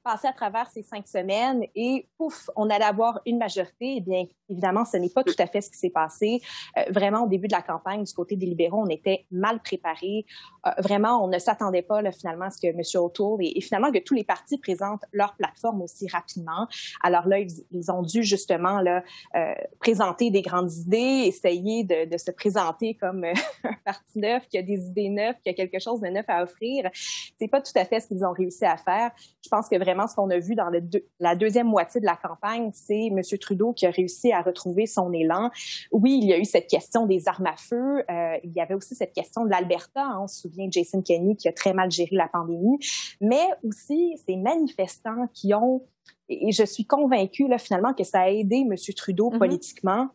passer 0.04 0.28
à 0.28 0.32
travers 0.32 0.70
ces 0.70 0.82
cinq 0.82 1.08
semaines 1.08 1.64
et 1.74 2.06
pouf, 2.18 2.50
on 2.54 2.68
allait 2.68 2.84
avoir 2.84 3.20
une 3.24 3.38
majorité. 3.38 3.94
Eh 3.96 4.00
bien, 4.00 4.26
évidemment, 4.48 4.84
ce 4.84 4.98
n'est 4.98 5.08
pas 5.08 5.24
tout 5.24 5.34
à 5.38 5.46
fait 5.46 5.62
ce 5.62 5.70
qui 5.70 5.78
s'est 5.78 5.90
passé. 5.90 6.40
Euh, 6.76 6.82
vraiment, 6.90 7.24
au 7.24 7.28
début 7.28 7.48
de 7.48 7.54
la 7.54 7.62
campagne, 7.62 8.04
du 8.04 8.12
côté 8.12 8.36
des 8.36 8.46
libéraux, 8.46 8.82
on 8.82 8.88
était 8.88 9.24
mal 9.30 9.60
préparés. 9.60 10.26
Euh, 10.66 10.70
vraiment, 10.78 11.24
on 11.24 11.28
ne 11.28 11.38
s'attendait 11.38 11.82
pas 11.82 12.02
là, 12.02 12.12
finalement 12.12 12.46
à 12.46 12.50
ce 12.50 12.60
que 12.60 12.66
M. 12.66 12.80
O'Toole 13.02 13.38
et, 13.40 13.60
finalement 13.62 13.90
que 13.90 13.98
tous 13.98 14.14
les 14.14 14.24
partis 14.24 14.58
présentent 14.58 15.04
leur 15.12 15.34
plateforme 15.36 15.80
aussi 15.80 16.06
rapidement. 16.08 16.68
Alors 17.02 17.26
là, 17.26 17.38
ils, 17.38 17.90
ont 17.90 18.02
dû 18.02 18.22
justement 18.22 18.80
là, 18.80 19.02
euh, 19.34 19.54
présenter 19.80 20.30
des 20.30 20.42
grandes 20.42 20.72
idées, 20.72 21.24
essayer 21.26 21.84
de, 21.84 22.10
de 22.10 22.18
se 22.18 22.30
présenter 22.30 22.94
comme 22.94 23.24
un 23.64 23.76
parti 23.84 24.18
neuf 24.18 24.46
qui 24.48 24.58
a 24.58 24.62
des 24.62 24.86
idées 24.86 25.08
neuves, 25.08 25.36
qui 25.42 25.48
a 25.48 25.54
quelque 25.54 25.78
chose 25.78 26.00
de 26.00 26.08
neuf 26.08 26.26
à 26.28 26.42
offrir. 26.42 26.90
C'est 27.38 27.48
pas 27.48 27.62
tout 27.62 27.72
à 27.76 27.84
fait 27.86 28.00
ce 28.00 28.08
qu'ils 28.08 28.24
ont 28.24 28.32
réussi 28.32 28.64
à 28.66 28.76
faire. 28.76 29.10
Je 29.42 29.48
pense 29.48 29.68
que 29.68 29.76
vraiment 29.76 29.93
ce 30.08 30.14
qu'on 30.14 30.30
a 30.30 30.38
vu 30.38 30.54
dans 30.54 30.70
la 31.20 31.34
deuxième 31.36 31.66
moitié 31.66 32.00
de 32.00 32.06
la 32.06 32.16
campagne, 32.16 32.70
c'est 32.72 33.06
M. 33.06 33.20
Trudeau 33.40 33.72
qui 33.72 33.86
a 33.86 33.90
réussi 33.90 34.32
à 34.32 34.42
retrouver 34.42 34.86
son 34.86 35.12
élan. 35.12 35.50
Oui, 35.92 36.18
il 36.22 36.28
y 36.28 36.32
a 36.32 36.38
eu 36.38 36.44
cette 36.44 36.68
question 36.68 37.06
des 37.06 37.28
armes 37.28 37.46
à 37.46 37.56
feu. 37.56 38.04
Euh, 38.10 38.36
il 38.44 38.52
y 38.52 38.60
avait 38.60 38.74
aussi 38.74 38.94
cette 38.94 39.12
question 39.12 39.44
de 39.44 39.50
l'Alberta. 39.50 40.02
Hein. 40.04 40.20
on 40.22 40.26
se 40.26 40.40
souvient 40.42 40.66
de 40.66 40.72
Jason 40.72 41.02
Kenney 41.02 41.36
qui 41.36 41.48
a 41.48 41.52
très 41.52 41.72
mal 41.72 41.90
géré 41.90 42.16
la 42.16 42.28
pandémie, 42.28 42.78
mais 43.20 43.46
aussi 43.62 44.16
ces 44.26 44.36
manifestants 44.36 45.28
qui 45.32 45.54
ont 45.54 45.82
et 46.28 46.52
je 46.52 46.64
suis 46.64 46.86
convaincue 46.86 47.48
là, 47.48 47.58
finalement 47.58 47.92
que 47.92 48.04
ça 48.04 48.20
a 48.20 48.28
aidé 48.30 48.56
M. 48.56 48.74
Trudeau 48.96 49.30
mm-hmm. 49.30 49.38
politiquement 49.38 50.08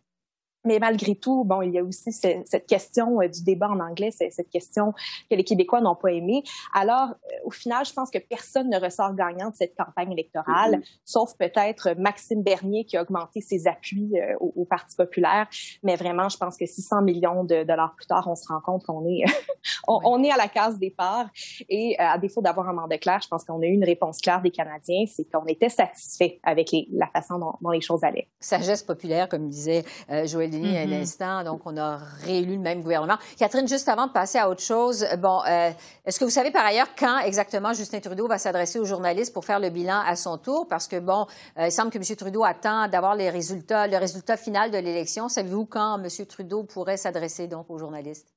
mais 0.69 0.77
malgré 0.77 1.15
tout, 1.15 1.45
bon, 1.45 1.63
il 1.63 1.71
y 1.71 1.79
a 1.79 1.83
aussi 1.83 2.11
cette 2.11 2.67
question 2.67 3.19
euh, 3.21 3.27
du 3.27 3.43
débat 3.43 3.69
en 3.69 3.79
anglais, 3.79 4.11
cette 4.11 4.51
question 4.51 4.93
que 5.27 5.35
les 5.35 5.43
Québécois 5.43 5.81
n'ont 5.81 5.95
pas 5.95 6.11
aimée. 6.11 6.43
Alors, 6.75 7.09
euh, 7.09 7.35
au 7.43 7.49
final, 7.49 7.83
je 7.85 7.93
pense 7.93 8.11
que 8.11 8.19
personne 8.19 8.69
ne 8.69 8.79
ressort 8.79 9.15
gagnant 9.15 9.49
de 9.49 9.55
cette 9.55 9.75
campagne 9.75 10.11
électorale, 10.11 10.75
mm-hmm. 10.75 10.99
sauf 11.05 11.33
peut-être 11.39 11.95
Maxime 11.97 12.43
Bernier 12.43 12.85
qui 12.85 12.97
a 12.97 13.01
augmenté 13.01 13.41
ses 13.41 13.65
appuis 13.67 14.11
euh, 14.13 14.35
au, 14.39 14.65
Parti 14.69 14.95
populaire. 14.95 15.47
Mais 15.81 15.95
vraiment, 15.95 16.29
je 16.29 16.37
pense 16.37 16.55
que 16.55 16.67
600 16.67 17.01
millions 17.01 17.43
de 17.43 17.63
dollars 17.63 17.95
plus 17.95 18.05
tard, 18.05 18.27
on 18.27 18.35
se 18.35 18.47
rend 18.47 18.61
compte 18.61 18.85
qu'on 18.85 19.03
est, 19.07 19.23
on, 19.87 20.23
est 20.23 20.29
à 20.29 20.37
la 20.37 20.47
case 20.47 20.77
départ. 20.77 21.25
Et 21.67 21.97
à 21.97 22.19
défaut 22.19 22.43
d'avoir 22.43 22.69
un 22.69 22.73
mandat 22.73 22.99
clair, 22.99 23.19
je 23.23 23.27
pense 23.27 23.43
qu'on 23.43 23.59
a 23.63 23.65
eu 23.65 23.71
une 23.71 23.83
réponse 23.83 24.19
claire 24.19 24.43
des 24.43 24.51
Canadiens, 24.51 25.05
c'est 25.07 25.25
qu'on 25.31 25.45
était 25.47 25.69
satisfait 25.69 26.39
avec 26.43 26.69
la 26.91 27.07
façon 27.07 27.39
dont, 27.39 27.69
les 27.71 27.81
choses 27.81 28.03
allaient. 28.03 28.27
Sagesse 28.39 28.83
populaire, 28.83 29.27
comme 29.27 29.49
disait 29.49 29.83
Joël 30.25 30.51
États-Unis 30.65 30.77
à 30.77 30.81
un 30.81 30.99
Mm-hmm. 30.99 31.43
Donc, 31.43 31.61
on 31.65 31.77
a 31.77 31.97
réélu 32.23 32.55
le 32.55 32.61
même 32.61 32.81
gouvernement. 32.81 33.17
Catherine, 33.37 33.67
juste 33.67 33.87
avant 33.87 34.07
de 34.07 34.11
passer 34.11 34.37
à 34.37 34.49
autre 34.49 34.61
chose, 34.61 35.05
bon, 35.17 35.41
euh, 35.47 35.71
est-ce 36.05 36.19
que 36.19 36.25
vous 36.25 36.31
savez 36.31 36.51
par 36.51 36.65
ailleurs 36.65 36.87
quand 36.97 37.19
exactement 37.19 37.73
Justin 37.73 37.99
Trudeau 37.99 38.27
va 38.27 38.37
s'adresser 38.37 38.79
aux 38.79 38.85
journalistes 38.85 39.33
pour 39.33 39.45
faire 39.45 39.59
le 39.59 39.69
bilan 39.69 40.01
à 40.05 40.15
son 40.15 40.37
tour? 40.37 40.67
Parce 40.67 40.87
que, 40.87 40.99
bon, 40.99 41.25
euh, 41.57 41.67
il 41.67 41.71
semble 41.71 41.91
que 41.91 41.97
M. 41.97 42.15
Trudeau 42.15 42.43
attend 42.43 42.87
d'avoir 42.87 43.15
les 43.15 43.29
résultats, 43.29 43.87
le 43.87 43.97
résultat 43.97 44.37
final 44.37 44.71
de 44.71 44.77
l'élection. 44.77 45.29
Savez-vous 45.29 45.65
quand 45.65 46.01
M. 46.01 46.25
Trudeau 46.25 46.63
pourrait 46.63 46.97
s'adresser 46.97 47.47
donc 47.47 47.69
aux 47.69 47.77
journalistes? 47.77 48.27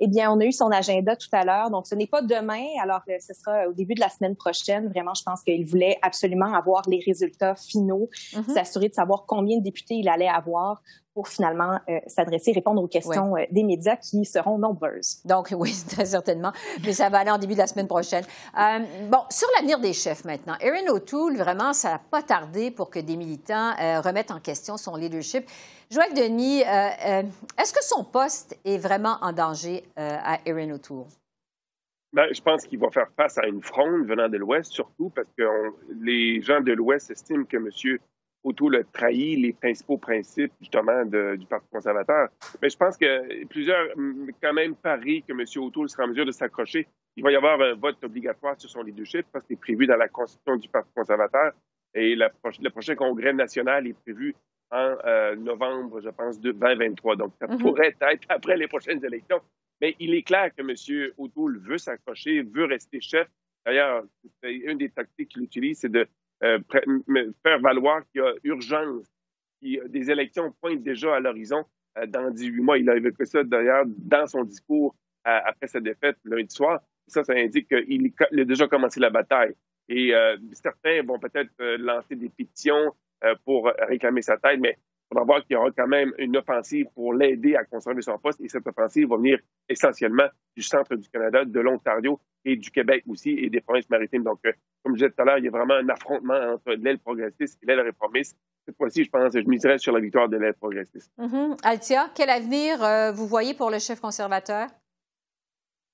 Eh 0.00 0.06
bien, 0.08 0.30
on 0.32 0.40
a 0.40 0.44
eu 0.44 0.52
son 0.52 0.70
agenda 0.70 1.16
tout 1.16 1.28
à 1.32 1.44
l'heure, 1.44 1.70
donc 1.70 1.86
ce 1.86 1.94
n'est 1.94 2.06
pas 2.06 2.22
demain, 2.22 2.64
alors 2.82 3.04
que 3.04 3.12
ce 3.20 3.34
sera 3.34 3.68
au 3.68 3.72
début 3.72 3.94
de 3.94 4.00
la 4.00 4.08
semaine 4.08 4.36
prochaine. 4.36 4.88
Vraiment, 4.88 5.14
je 5.14 5.22
pense 5.22 5.42
qu'il 5.42 5.64
voulait 5.66 5.98
absolument 6.02 6.52
avoir 6.54 6.82
les 6.88 7.02
résultats 7.04 7.54
finaux, 7.54 8.08
Mhm. 8.36 8.54
s'assurer 8.54 8.88
de 8.88 8.94
savoir 8.94 9.24
combien 9.26 9.58
de 9.58 9.62
députés 9.62 9.94
il 9.94 10.08
allait 10.08 10.28
avoir 10.28 10.82
pour 11.14 11.28
finalement 11.28 11.80
euh, 11.88 11.98
s'adresser, 12.06 12.52
répondre 12.52 12.82
aux 12.82 12.86
questions 12.88 13.36
euh, 13.36 13.44
des 13.50 13.64
médias 13.64 13.96
qui 13.96 14.24
seront 14.24 14.58
nombreuses. 14.58 15.20
Donc, 15.24 15.52
oui, 15.56 15.74
très 15.88 16.04
certainement. 16.06 16.52
Mais 16.84 16.92
ça 16.92 17.08
va 17.08 17.18
aller 17.18 17.30
en 17.30 17.38
début 17.38 17.54
de 17.54 17.58
la 17.58 17.66
semaine 17.66 17.88
prochaine. 17.88 18.24
Euh, 18.58 18.78
bon, 19.10 19.18
sur 19.30 19.48
l'avenir 19.56 19.80
des 19.80 19.92
chefs 19.92 20.24
maintenant. 20.24 20.54
Erin 20.60 20.86
O'Toole, 20.92 21.36
vraiment, 21.36 21.72
ça 21.72 21.90
n'a 21.92 21.98
pas 21.98 22.22
tardé 22.22 22.70
pour 22.70 22.90
que 22.90 23.00
des 23.00 23.16
militants 23.16 23.72
euh, 23.80 24.00
remettent 24.00 24.30
en 24.30 24.40
question 24.40 24.76
son 24.76 24.96
leadership. 24.96 25.44
Joël 25.90 26.14
Denis, 26.14 26.62
euh, 26.62 26.66
euh, 26.68 27.22
est-ce 27.60 27.72
que 27.74 27.82
son 27.84 28.04
poste 28.04 28.56
est 28.64 28.78
vraiment 28.78 29.16
en 29.22 29.32
danger 29.32 29.84
euh, 29.98 30.16
à 30.22 30.38
Erin 30.46 30.70
O'Toole? 30.70 31.06
Ben, 32.12 32.26
je 32.32 32.40
pense 32.40 32.64
qu'il 32.64 32.78
va 32.80 32.90
faire 32.90 33.06
face 33.16 33.38
à 33.38 33.46
une 33.46 33.62
fronde 33.62 34.04
venant 34.06 34.28
de 34.28 34.36
l'Ouest, 34.36 34.72
surtout 34.72 35.10
parce 35.10 35.28
que 35.36 35.44
on- 35.44 35.74
les 36.00 36.40
gens 36.42 36.60
de 36.60 36.72
l'Ouest 36.72 37.10
estiment 37.10 37.44
que 37.44 37.56
M. 37.56 37.68
O'Toole 38.42 38.76
a 38.76 38.84
trahi 38.84 39.36
les 39.36 39.52
principaux 39.52 39.98
principes, 39.98 40.52
justement, 40.60 41.04
de- 41.04 41.36
du 41.36 41.46
Parti 41.46 41.68
conservateur. 41.70 42.28
Mais 42.62 42.70
je 42.70 42.76
pense 42.76 42.96
que 42.96 43.44
plusieurs, 43.46 43.86
hum, 43.96 44.30
quand 44.42 44.52
même, 44.54 44.74
parient 44.74 45.22
que 45.22 45.32
M. 45.32 45.44
O'Toole 45.64 45.88
sera 45.88 46.04
en 46.04 46.08
mesure 46.08 46.24
de 46.26 46.32
s'accrocher. 46.32 46.86
Il 47.16 47.22
va 47.24 47.32
y 47.32 47.36
avoir 47.36 47.60
un 47.60 47.74
vote 47.74 48.02
obligatoire 48.04 48.58
sur 48.58 48.70
son 48.70 48.82
leadership 48.82 49.26
parce 49.32 49.44
que 49.44 49.48
c'est 49.54 49.60
prévu 49.60 49.86
dans 49.86 49.96
la 49.96 50.08
Constitution 50.08 50.56
du 50.56 50.68
Parti 50.68 50.90
conservateur. 50.94 51.52
Et 51.94 52.14
la 52.14 52.30
le 52.62 52.70
prochain 52.70 52.94
congrès 52.94 53.32
national 53.32 53.86
est 53.86 53.98
prévu 54.04 54.34
en 54.70 54.94
euh, 55.04 55.34
novembre, 55.36 56.00
je 56.00 56.08
pense, 56.10 56.38
de 56.40 56.52
2023. 56.52 57.16
Donc, 57.16 57.32
ça 57.40 57.48
Mhm. 57.48 57.58
pourrait 57.58 57.88
être 58.00 58.24
après 58.28 58.56
les 58.56 58.68
prochaines 58.68 59.04
élections. 59.04 59.40
Mais 59.80 59.96
il 59.98 60.14
est 60.14 60.22
clair 60.22 60.50
que 60.56 60.62
M. 60.62 61.10
O'Toole 61.18 61.58
veut 61.58 61.78
s'accrocher, 61.78 62.42
veut 62.42 62.66
rester 62.66 63.00
chef. 63.00 63.26
D'ailleurs, 63.66 64.04
une 64.42 64.78
des 64.78 64.88
tactiques 64.90 65.30
qu'il 65.30 65.42
utilise, 65.42 65.80
c'est 65.80 65.88
de 65.90 66.06
faire 66.40 67.60
valoir 67.60 68.02
qu'il 68.10 68.22
y 68.22 68.24
a 68.24 68.32
urgence, 68.44 69.06
qu'il 69.60 69.82
des 69.88 70.10
élections 70.10 70.52
pointent 70.60 70.82
déjà 70.82 71.16
à 71.16 71.20
l'horizon 71.20 71.64
euh, 71.98 72.06
dans 72.06 72.30
18 72.30 72.60
mois. 72.62 72.78
Il 72.78 72.88
a 72.88 72.96
évoqué 72.96 73.24
ça 73.24 73.44
d'ailleurs 73.44 73.84
dans 73.86 74.26
son 74.26 74.44
discours 74.44 74.94
euh, 75.26 75.38
après 75.44 75.66
sa 75.68 75.80
défaite 75.80 76.16
lundi 76.24 76.54
soir. 76.54 76.80
Ça, 77.06 77.24
ça 77.24 77.34
indique 77.34 77.68
qu'il 77.68 78.12
il 78.32 78.40
a 78.40 78.44
déjà 78.44 78.68
commencé 78.68 79.00
la 79.00 79.10
bataille. 79.10 79.54
Et 79.90 80.14
euh, 80.14 80.36
certains 80.52 81.02
vont 81.02 81.18
peut-être 81.18 81.50
euh, 81.60 81.76
lancer 81.76 82.14
des 82.14 82.28
pétitions 82.28 82.94
euh, 83.24 83.34
pour 83.44 83.70
réclamer 83.88 84.22
sa 84.22 84.36
tête, 84.36 84.60
mais 84.60 84.78
il 85.10 85.14
faudra 85.14 85.24
voir 85.24 85.44
qu'il 85.44 85.54
y 85.54 85.56
aura 85.56 85.70
quand 85.72 85.88
même 85.88 86.12
une 86.18 86.36
offensive 86.36 86.86
pour 86.94 87.14
l'aider 87.14 87.56
à 87.56 87.64
conserver 87.64 88.00
son 88.00 88.16
poste. 88.18 88.40
Et 88.40 88.48
cette 88.48 88.64
offensive 88.66 89.08
va 89.08 89.16
venir 89.16 89.40
essentiellement 89.68 90.28
du 90.56 90.62
centre 90.62 90.94
du 90.94 91.08
Canada, 91.08 91.44
de 91.44 91.60
l'Ontario 91.60 92.20
et 92.44 92.54
du 92.54 92.70
Québec 92.70 93.02
aussi 93.08 93.30
et 93.30 93.50
des 93.50 93.60
provinces 93.60 93.90
maritimes. 93.90 94.22
Donc, 94.22 94.38
euh, 94.46 94.52
comme 94.84 94.94
je 94.94 95.00
disais 95.00 95.10
tout 95.10 95.20
à 95.22 95.24
l'heure, 95.24 95.38
il 95.38 95.44
y 95.46 95.48
a 95.48 95.50
vraiment 95.50 95.74
un 95.74 95.88
affrontement 95.88 96.38
entre 96.52 96.74
l'aile 96.74 97.00
progressiste 97.00 97.58
et 97.60 97.66
l'aile 97.66 97.80
réformiste. 97.80 98.36
Cette 98.66 98.76
fois-ci, 98.76 99.02
je 99.02 99.10
pense, 99.10 99.32
je 99.32 99.48
miserais 99.48 99.78
sur 99.78 99.92
la 99.92 99.98
victoire 99.98 100.28
de 100.28 100.36
l'aile 100.36 100.54
progressiste. 100.54 101.10
Mhm. 101.18 101.56
Altia, 101.64 102.10
quel 102.14 102.30
avenir 102.30 102.82
euh, 102.84 103.10
vous 103.10 103.26
voyez 103.26 103.54
pour 103.54 103.70
le 103.70 103.80
chef 103.80 104.00
conservateur? 104.00 104.68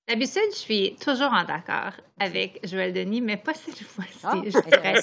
D'habitude, 0.09 0.51
je 0.53 0.57
suis 0.57 0.97
toujours 0.97 1.33
en 1.33 1.47
accord 1.47 1.95
avec 2.21 2.61
Joël 2.65 2.93
Denis, 2.93 3.23
mais 3.23 3.39
pas 3.39 3.55
cette 3.55 3.83
fois-ci. 3.83 4.25
Ah, 4.25 4.35
je 4.45 4.61
dirais. 4.61 5.01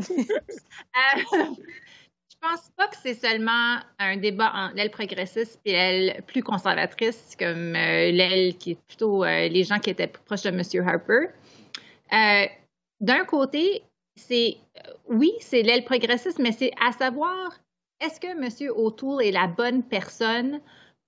Euh, 0.00 1.54
Je 2.42 2.48
pense 2.48 2.70
pas 2.76 2.88
que 2.88 2.96
c'est 2.96 3.14
seulement 3.14 3.78
un 4.00 4.16
débat 4.16 4.50
entre 4.52 4.74
l'aile 4.74 4.90
progressiste 4.90 5.60
et 5.64 5.72
l'aile 5.72 6.24
plus 6.26 6.42
conservatrice, 6.42 7.36
comme 7.38 7.76
euh, 7.76 8.10
l'aile 8.10 8.56
qui 8.56 8.72
est 8.72 8.82
plutôt 8.88 9.22
euh, 9.22 9.46
les 9.46 9.62
gens 9.62 9.78
qui 9.78 9.90
étaient 9.90 10.08
proches 10.08 10.42
de 10.42 10.48
M. 10.48 10.88
Harper. 10.88 11.28
Euh, 12.12 12.46
D'un 13.00 13.24
côté, 13.24 13.82
c'est 14.16 14.56
oui, 15.08 15.32
c'est 15.38 15.62
l'aile 15.62 15.84
progressiste, 15.84 16.40
mais 16.40 16.50
c'est 16.50 16.72
à 16.80 16.90
savoir 16.90 17.52
est-ce 18.00 18.18
que 18.18 18.26
M. 18.26 18.72
O'Toole 18.76 19.22
est 19.24 19.30
la 19.30 19.46
bonne 19.46 19.84
personne 19.84 20.60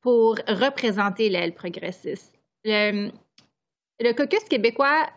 pour 0.02 0.36
représenter 0.46 1.30
l'aile 1.30 1.52
progressiste? 1.52 2.32
Le 2.64 3.10
caucus 4.12 4.44
québécois 4.44 5.08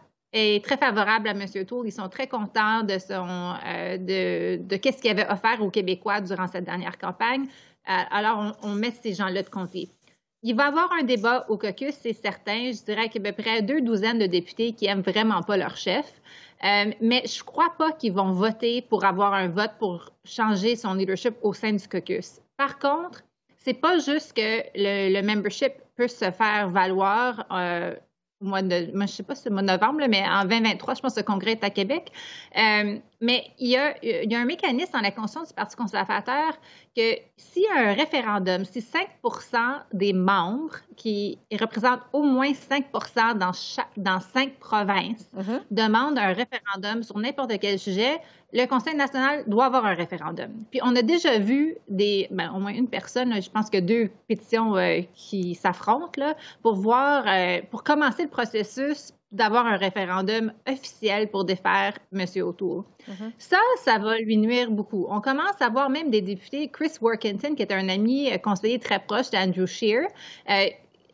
très 0.63 0.77
favorable 0.77 1.27
à 1.27 1.31
M. 1.31 1.45
O'Toole. 1.55 1.87
Ils 1.87 1.91
sont 1.91 2.09
très 2.09 2.27
contents 2.27 2.83
de 2.83 2.97
son 2.99 3.55
euh, 3.65 3.97
de, 3.97 4.75
qu'est-ce 4.77 5.01
qu'il 5.01 5.11
avait 5.11 5.29
offert 5.29 5.61
aux 5.61 5.69
Québécois 5.69 6.21
durant 6.21 6.47
cette 6.47 6.65
dernière 6.65 6.97
campagne. 6.97 7.45
Euh, 7.89 7.93
alors, 8.11 8.57
on, 8.63 8.73
met 8.73 8.91
ces 8.91 9.13
gens-là 9.13 9.43
de 9.43 9.49
côté. 9.49 9.89
Il 10.43 10.55
va 10.55 10.65
y 10.65 10.67
avoir 10.67 10.91
un 10.99 11.03
débat 11.03 11.45
au 11.49 11.57
caucus, 11.57 11.95
c'est 12.01 12.13
certain. 12.13 12.71
Je 12.71 12.83
dirais 12.83 13.09
qu'il 13.09 13.23
y 13.23 13.25
a 13.25 13.29
à 13.29 13.33
peu 13.33 13.41
près 13.41 13.61
deux 13.61 13.81
douzaines 13.81 14.19
de 14.19 14.27
députés 14.27 14.73
qui 14.73 14.85
aiment 14.85 15.01
vraiment 15.01 15.41
pas 15.41 15.57
leur 15.57 15.77
chef. 15.77 16.05
Euh, 16.63 16.91
mais 17.01 17.23
je 17.25 17.43
crois 17.43 17.73
pas 17.77 17.91
qu'ils 17.91 18.13
vont 18.13 18.31
voter 18.31 18.81
pour 18.81 19.05
avoir 19.05 19.33
un 19.33 19.47
vote 19.47 19.71
pour 19.79 20.11
changer 20.25 20.75
son 20.75 20.93
leadership 20.95 21.35
au 21.41 21.53
sein 21.53 21.73
du 21.73 21.87
caucus. 21.87 22.41
Par 22.57 22.79
contre, 22.79 23.23
c'est 23.57 23.73
pas 23.73 23.99
juste 23.99 24.33
que 24.33 24.63
le, 24.75 25.21
membership 25.21 25.73
peut 25.95 26.07
se 26.07 26.31
faire 26.31 26.69
valoir 26.69 27.45
mois 28.41 28.61
de, 28.61 28.95
moi, 28.95 29.05
je 29.05 29.11
sais 29.11 29.23
pas 29.23 29.35
si 29.35 29.43
c'est 29.43 29.49
le 29.49 29.55
mois 29.55 29.63
de 29.63 29.67
novembre, 29.67 30.01
mais 30.09 30.23
en 30.27 30.43
2023, 30.43 30.95
je 30.95 31.01
pense 31.01 31.13
que 31.13 31.19
le 31.19 31.25
congrès 31.25 31.51
est 31.51 31.63
à 31.63 31.69
Québec. 31.69 32.11
Euh, 32.57 32.99
mais 33.21 33.45
il 33.59 33.69
y, 33.69 33.77
a, 33.77 33.95
il 34.03 34.31
y 34.31 34.35
a 34.35 34.39
un 34.39 34.45
mécanisme 34.45 34.91
dans 34.93 35.01
la 35.01 35.11
Constitution 35.11 35.47
du 35.47 35.53
Parti 35.53 35.75
conservateur 35.75 36.53
que 36.95 37.15
s'il 37.37 37.63
y 37.63 37.67
a 37.67 37.89
un 37.89 37.93
référendum, 37.93 38.63
si 38.65 38.79
5% 38.79 39.81
des 39.93 40.13
membres 40.13 40.75
qui 40.95 41.39
représentent 41.51 42.01
au 42.13 42.23
moins 42.23 42.53
5 42.53 42.85
dans, 43.37 43.53
chaque, 43.53 43.89
dans 43.97 44.19
cinq 44.19 44.59
provinces 44.59 45.29
Mhm. 45.33 45.61
demandent 45.71 46.17
un 46.19 46.33
référendum 46.33 47.03
sur 47.03 47.17
n'importe 47.17 47.57
quel 47.59 47.79
sujet, 47.79 48.19
le 48.53 48.65
Conseil 48.65 48.95
national 48.95 49.43
doit 49.47 49.65
avoir 49.65 49.85
un 49.85 49.93
référendum. 49.93 50.51
Puis 50.71 50.79
on 50.83 50.95
a 50.95 51.01
déjà 51.01 51.37
vu 51.39 51.75
des, 51.89 52.27
ben, 52.31 52.51
au 52.53 52.59
moins 52.59 52.71
une 52.73 52.87
personne, 52.89 53.41
je 53.41 53.49
pense 53.49 53.69
que 53.69 53.77
deux 53.79 54.09
pétitions 54.27 54.75
euh, 54.77 55.01
qui 55.13 55.55
s'affrontent 55.55 56.33
pour 56.61 56.75
voir, 56.75 57.25
euh, 57.27 57.61
pour 57.69 57.83
commencer 57.83 58.23
le 58.23 58.29
processus 58.29 59.11
d'avoir 59.31 59.65
un 59.65 59.75
référendum 59.77 60.53
officiel 60.67 61.29
pour 61.29 61.43
défaire 61.43 61.97
M. 62.13 62.25
O'Toole. 62.43 62.83
Mhm. 63.07 63.31
Ça, 63.37 63.59
ça 63.83 63.97
va 63.99 64.17
lui 64.19 64.37
nuire 64.37 64.71
beaucoup. 64.71 65.05
On 65.09 65.19
commence 65.21 65.61
à 65.61 65.69
voir 65.69 65.89
même 65.89 66.09
des 66.09 66.21
députés, 66.21 66.69
Chris 66.69 66.91
Workington, 67.01 67.53
qui 67.55 67.61
est 67.61 67.71
un 67.73 67.89
ami 67.89 68.31
euh, 68.31 68.37
conseiller 68.37 68.79
très 68.79 68.99
proche 68.99 69.29
d'Andrew 69.31 69.65
Scheer. 69.65 70.03
Euh, 70.49 70.67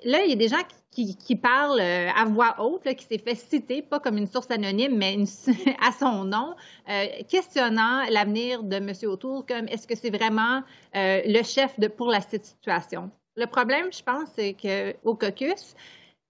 là, 0.05 0.23
il 0.23 0.29
y 0.29 0.33
a 0.33 0.35
des 0.35 0.47
gens 0.47 0.61
qui, 0.91 1.17
qui 1.17 1.35
parlent 1.35 1.79
euh, 1.81 2.09
à 2.15 2.25
voix 2.25 2.55
haute, 2.59 2.85
là, 2.85 2.93
qui 2.93 3.03
s'est 3.05 3.17
fait 3.17 3.33
citer, 3.33 3.81
pas 3.81 3.99
comme 3.99 4.17
une 4.19 4.27
source 4.27 4.51
anonyme, 4.51 4.95
mais 4.95 5.15
une- 5.15 5.25
à 5.81 5.91
son 5.91 6.23
nom, 6.25 6.53
euh, 6.89 7.05
questionnant 7.27 8.03
l'avenir 8.11 8.61
de 8.61 8.75
M. 8.75 8.91
O'Toole, 9.05 9.43
comme 9.47 9.67
est-ce 9.69 9.87
que 9.87 9.95
c'est 9.95 10.15
vraiment 10.15 10.61
euh, 10.95 11.21
le 11.25 11.41
chef 11.41 11.79
de, 11.79 11.87
pour 11.87 12.09
la 12.11 12.21
situation. 12.21 13.09
Le 13.35 13.47
problème, 13.47 13.87
je 13.91 14.03
pense, 14.03 14.29
c'est 14.35 14.53
qu'au 14.53 15.15
caucus, 15.15 15.73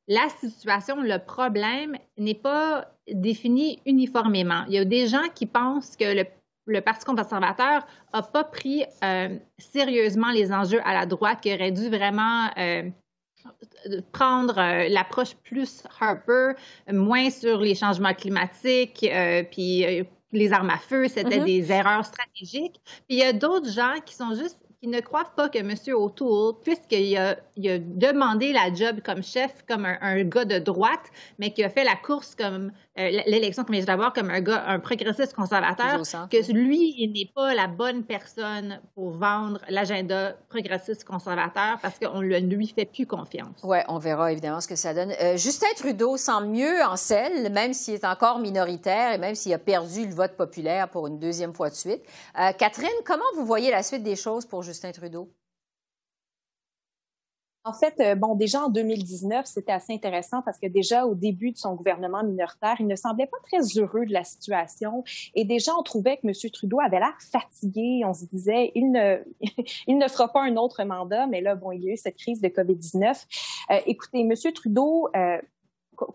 la 0.08 0.28
situation, 0.40 1.02
le 1.02 1.18
problème 1.18 1.98
n'est 2.18 2.34
pas 2.36 2.92
défini 3.12 3.80
uniformément. 3.86 4.64
Il 4.68 4.74
y 4.74 4.78
a 4.78 4.86
des 4.86 5.08
gens 5.08 5.28
qui 5.34 5.46
pensent 5.46 5.96
que 5.96 6.14
le, 6.16 6.26
le 6.66 6.82
Parti 6.82 7.06
conservateur 7.06 7.86
n'a 8.14 8.22
pas 8.22 8.44
pris 8.44 8.86
euh, 9.04 9.38
sérieusement 9.58 10.32
les 10.32 10.52
enjeux 10.52 10.82
à 10.86 10.94
la 10.94 11.06
droite, 11.06 11.40
qui 11.42 11.54
aurait 11.54 11.72
dû 11.72 11.90
vraiment 11.90 12.50
euh, 12.58 12.90
prendre 14.12 14.58
euh, 14.58 14.88
l'approche 14.90 15.36
plus 15.36 15.84
Harper, 16.00 16.54
moins 16.92 17.30
sur 17.30 17.60
les 17.60 17.76
changements 17.76 18.14
climatiques, 18.14 19.06
puis 19.52 19.86
les 20.34 20.52
armes 20.52 20.70
à 20.72 20.80
feu, 20.80 21.08
c'était 21.08 21.40
Mhm. 21.40 21.46
des 21.46 21.72
erreurs 21.72 22.06
stratégiques. 22.06 22.82
Puis 23.08 23.18
il 23.18 23.20
y 23.20 23.24
a 23.24 23.34
d'autres 23.34 23.70
gens 23.70 23.96
qui 24.06 24.16
sont 24.16 24.34
juste 24.34 24.60
qui 24.84 24.90
ne 24.90 25.00
croient 25.00 25.32
pas 25.34 25.48
que 25.48 25.60
M. 25.60 25.74
O'Toole, 25.96 26.56
puisqu'il 26.62 27.18
a, 27.18 27.38
il 27.56 27.70
a 27.70 27.80
demandé 27.80 28.52
la 28.52 28.74
job 28.74 29.00
comme 29.02 29.24
chef, 29.24 29.64
comme 29.66 29.86
un, 29.86 29.98
un 30.02 30.22
gars 30.26 30.44
de 30.44 30.60
droite, 30.60 31.10
mais 31.40 31.54
qui 31.54 31.64
a 31.64 31.70
fait 31.70 31.86
la 31.86 31.96
course 31.96 32.36
comme 32.36 32.74
euh, 33.00 33.10
l'élection 33.26 33.64
comme 33.64 33.80
d'abord 33.80 34.14
comme 34.14 34.30
un 34.30 34.42
gars, 34.42 34.66
un 34.68 34.80
progressiste 34.80 35.34
conservateur, 35.34 36.02
que 36.30 36.52
lui, 36.52 36.94
il 36.98 37.14
n'est 37.14 37.32
pas 37.34 37.56
la 37.56 37.68
bonne 37.68 38.04
personne 38.04 38.80
pour 38.94 39.12
vendre 39.12 39.60
l'agenda 39.68 40.36
progressiste 40.50 41.04
conservateur 41.04 41.80
parce 41.82 41.98
qu'on 41.98 42.22
ne 42.22 42.38
lui 42.38 42.68
fait 42.68 42.86
plus 42.86 43.08
confiance. 43.08 43.56
Oui, 43.64 43.80
on 43.88 43.98
verra 43.98 44.32
évidemment 44.32 44.62
ce 44.62 44.68
que 44.68 44.76
ça 44.76 44.94
donne. 44.94 45.12
Euh, 45.22 45.38
Justin 45.38 45.74
Trudeau 45.76 46.18
semble 46.18 46.48
mieux 46.48 46.84
en 46.84 46.96
selle, 46.96 47.52
même 47.52 47.74
s'il 47.74 47.96
est 47.96 48.06
encore 48.06 48.38
minoritaire 48.38 49.14
et 49.14 49.18
même 49.18 49.34
s'il 49.34 49.54
a 49.54 49.60
perdu 49.60 50.06
le 50.06 50.14
vote 50.14 50.34
populaire 50.34 50.90
pour 50.90 51.08
une 51.08 51.18
deuxième 51.18 51.54
fois 51.54 51.72
de 51.72 51.76
suite. 51.76 52.02
Euh, 52.40 52.52
Catherine, 52.52 52.90
comment 53.06 53.24
vous 53.36 53.46
voyez 53.46 53.72
la 53.72 53.82
suite 53.82 54.04
des 54.04 54.16
choses 54.16 54.46
pour 54.46 54.62
Justin 54.62 54.73
Justin 54.74 54.92
Trudeau? 54.92 55.32
En 57.64 57.74
fait, 57.74 57.94
euh, 58.02 58.16
bon, 58.16 58.36
déjà 58.36 58.64
en 58.64 58.70
2019, 58.70 59.46
c'était 59.46 59.72
assez 59.72 59.94
intéressant 59.94 60.42
parce 60.42 60.60
que 60.60 60.68
déjà 60.68 61.06
au 61.06 61.16
début 61.16 61.52
de 61.52 61.58
son 61.58 61.76
gouvernement 61.76 62.24
minoritaire, 62.24 62.76
il 62.80 62.88
ne 62.88 62.96
semblait 62.96 63.28
pas 63.28 63.38
très 63.44 63.60
heureux 63.80 64.06
de 64.06 64.12
la 64.12 64.24
situation. 64.24 65.04
Et 65.36 65.46
déjà, 65.46 65.72
on 65.80 65.84
trouvait 65.84 66.18
que 66.18 66.28
M. 66.28 66.34
Trudeau 66.52 66.80
avait 66.82 67.00
l'air 67.00 67.16
fatigué. 67.22 68.02
On 68.04 68.14
se 68.14 68.26
disait, 68.26 68.72
il 68.76 68.92
ne, 68.92 69.20
il 69.88 69.98
ne 69.98 70.08
fera 70.10 70.28
pas 70.28 70.42
un 70.42 70.58
autre 70.58 70.84
mandat. 70.84 71.28
Mais 71.28 71.40
là, 71.40 71.56
bon, 71.56 71.72
il 71.72 71.84
y 71.84 71.90
a 71.90 71.94
eu 71.94 71.98
cette 71.98 72.18
crise 72.18 72.42
de 72.42 72.50
COVID-19. 72.50 73.26
Euh, 73.72 73.80
écoutez, 73.86 74.22
M. 74.22 74.34
Trudeau, 74.54 75.08
euh, 75.16 75.38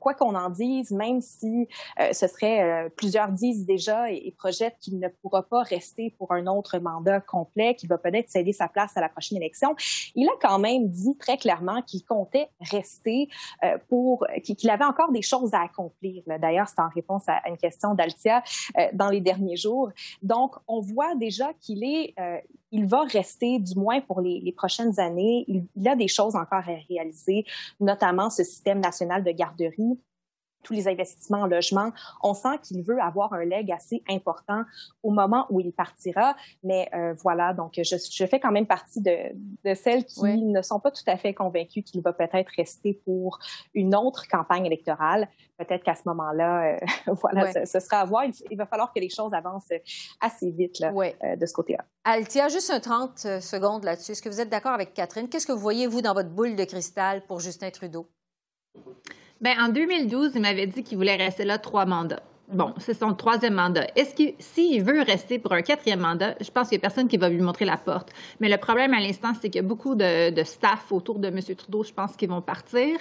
quoi 0.01 0.15
qu'on 0.15 0.35
en 0.35 0.51
dise, 0.51 0.91
même 0.91 1.21
si 1.21 1.69
euh, 2.01 2.13
ce 2.13 2.27
serait 2.27 2.63
euh, 2.63 2.89
plusieurs 2.89 3.29
disent 3.29 3.67
déjà 3.67 4.11
et, 4.11 4.35
projettent 4.39 4.79
qu'il 4.81 5.01
ne 5.01 5.09
pourra 5.09 5.43
pas 5.43 5.63
rester 5.63 6.15
pour 6.17 6.33
un 6.33 6.47
autre 6.47 6.79
mandat 6.79 7.21
complet, 7.21 7.75
qu'il 7.75 7.89
va 7.89 7.99
peut-être 7.99 8.29
céder 8.29 8.53
sa 8.53 8.69
place 8.69 8.97
à 8.97 9.01
la 9.01 9.09
prochaine 9.09 9.39
élection, 9.39 9.75
il 10.15 10.29
a 10.29 10.33
quand 10.41 10.59
même 10.59 10.89
dit 10.89 11.17
très 11.19 11.37
clairement 11.37 11.83
qu'il 11.83 12.05
comptait 12.05 12.49
rester 12.61 13.29
euh, 13.65 13.79
pour 13.89 14.27
qu'il 14.45 14.71
avait 14.71 14.85
encore 14.85 15.11
des 15.11 15.23
choses 15.23 15.55
à 15.55 15.63
accomplir. 15.63 16.23
D'ailleurs, 16.41 16.69
c'est 16.69 16.81
en 16.81 16.89
réponse 16.89 17.25
à 17.29 17.41
une 17.49 17.57
question 17.57 17.95
d'Altia 17.95 18.43
dans 18.93 19.09
les 19.09 19.21
derniers 19.21 19.57
jours. 19.57 19.91
Donc, 20.23 20.55
on 20.69 20.81
voit 20.81 21.15
déjà 21.17 21.53
qu'il 21.61 21.83
est 21.83 22.15
il 22.71 22.87
va 22.87 23.03
rester, 23.03 23.59
du 23.59 23.75
moins 23.75 24.01
pour 24.01 24.21
les, 24.21 24.53
prochaines 24.53 24.99
années, 25.01 25.45
il, 25.49 25.67
il, 25.77 25.89
a 25.89 25.97
des 25.97 26.09
choses 26.09 26.37
encore 26.37 26.65
à 26.69 26.81
réaliser, 26.89 27.45
notamment 27.81 28.31
ce 28.31 28.45
système 28.45 28.81
national 28.81 29.25
de 29.25 29.31
garderie 29.31 29.99
tous 30.63 30.73
les 30.73 30.89
investissements 30.89 31.43
en 31.43 31.47
logement. 31.47 31.91
On 32.23 32.35
sent 32.35 32.59
qu'il 32.63 32.83
veut 32.83 33.01
avoir 33.01 33.33
un 33.33 33.45
leg 33.45 33.71
assez 33.73 34.03
important 34.09 34.63
au 35.03 35.11
moment 35.11 35.47
où 35.51 35.61
il 35.61 35.73
partira. 35.73 36.37
Mais 36.63 36.89
euh, 36.95 37.15
voilà, 37.23 37.55
donc 37.55 37.75
je, 37.77 37.83
je, 37.83 38.27
fais 38.27 38.41
quand 38.41 38.51
même 38.51 38.67
partie 38.67 39.01
de, 39.01 39.17
de 39.65 39.75
celles 39.75 40.05
qui 40.05 40.23
ne 40.23 40.63
sont 40.63 40.81
pas 40.81 40.91
tout 40.91 41.05
à 41.07 41.17
fait 41.17 41.35
convaincues 41.35 41.83
qu'il 41.83 42.03
va 42.03 42.13
peut-être 42.13 42.51
rester 42.57 43.01
pour 43.05 43.39
une 43.75 43.95
autre 43.95 44.27
campagne 44.29 44.67
électorale. 44.67 45.29
Peut-être 45.57 45.83
qu'à 45.83 45.95
ce 45.95 46.03
moment-là, 46.07 46.75
euh, 46.75 46.77
voilà, 47.21 47.53
ce, 47.53 47.65
ce, 47.65 47.81
sera 47.81 48.01
à 48.01 48.05
voir. 48.05 48.25
Il, 48.51 48.57
va 48.57 48.67
falloir 48.67 48.93
que 48.93 49.01
les 49.01 49.11
choses 49.11 49.35
avancent 49.35 49.73
assez 50.21 50.51
vite 50.51 50.79
là, 50.79 50.93
euh, 50.93 51.37
de 51.37 51.47
ce 51.47 51.53
côté-là. 51.53 51.85
Altia, 52.05 52.49
juste 52.49 52.71
un 52.71 52.81
30 52.81 53.19
secondes 53.41 53.85
là-dessus. 53.85 54.13
Est-ce 54.13 54.23
que 54.23 54.29
vous 54.29 54.41
êtes 54.41 54.51
d'accord 54.51 54.73
avec 54.73 54.95
Catherine? 54.95 55.29
Qu'est-ce 55.29 55.47
que 55.47 55.53
vous 55.53 55.59
voyez, 55.59 55.87
vous, 55.87 56.03
dans 56.03 56.15
votre 56.15 56.31
boule 56.31 56.57
de 56.57 56.65
cristal 56.65 57.25
pour 57.27 57.41
Justin 57.41 57.71
Trudeau? 57.71 58.09
Bien, 59.41 59.65
en 59.65 59.69
2012, 59.69 60.33
il 60.35 60.41
m'avait 60.43 60.67
dit 60.67 60.83
qu'il 60.83 60.97
voulait 60.99 61.17
rester 61.17 61.45
là 61.45 61.59
trois 61.59 61.87
mandats. 61.87 62.28
Bon, 62.51 62.73
c'est 62.79 62.95
son 62.95 63.13
troisième 63.15 63.55
mandat. 63.55 63.87
Est-ce 63.95 64.15
qu'il, 64.15 64.35
s'il 64.39 64.83
veut 64.83 65.03
rester 65.03 65.39
pour 65.39 65.53
un 65.53 65.63
quatrième 65.63 66.01
mandat, 66.01 66.35
je 66.41 66.51
pense 66.51 66.69
qu'il 66.69 66.77
n'y 66.77 66.81
a 66.81 66.89
personne 66.89 67.07
qui 67.07 67.19
va 67.19 67.29
lui 67.29 67.43
montrer 67.43 67.67
la 67.67 67.77
porte. 67.77 68.11
Mais 68.41 68.49
le 68.49 68.57
problème 68.57 68.95
à 68.95 69.01
l'instant, 69.01 69.33
c'est 69.35 69.51
qu'il 69.51 69.61
y 69.61 69.65
a 69.65 69.69
beaucoup 69.69 69.95
de, 69.95 70.31
de, 70.31 70.43
staff 70.45 70.91
autour 70.91 71.19
de 71.19 71.29
M. 71.29 71.41
Trudeau, 71.57 71.85
je 71.85 71.93
pense, 71.93 72.17
qui 72.17 72.27
vont 72.27 72.41
partir. 72.41 72.97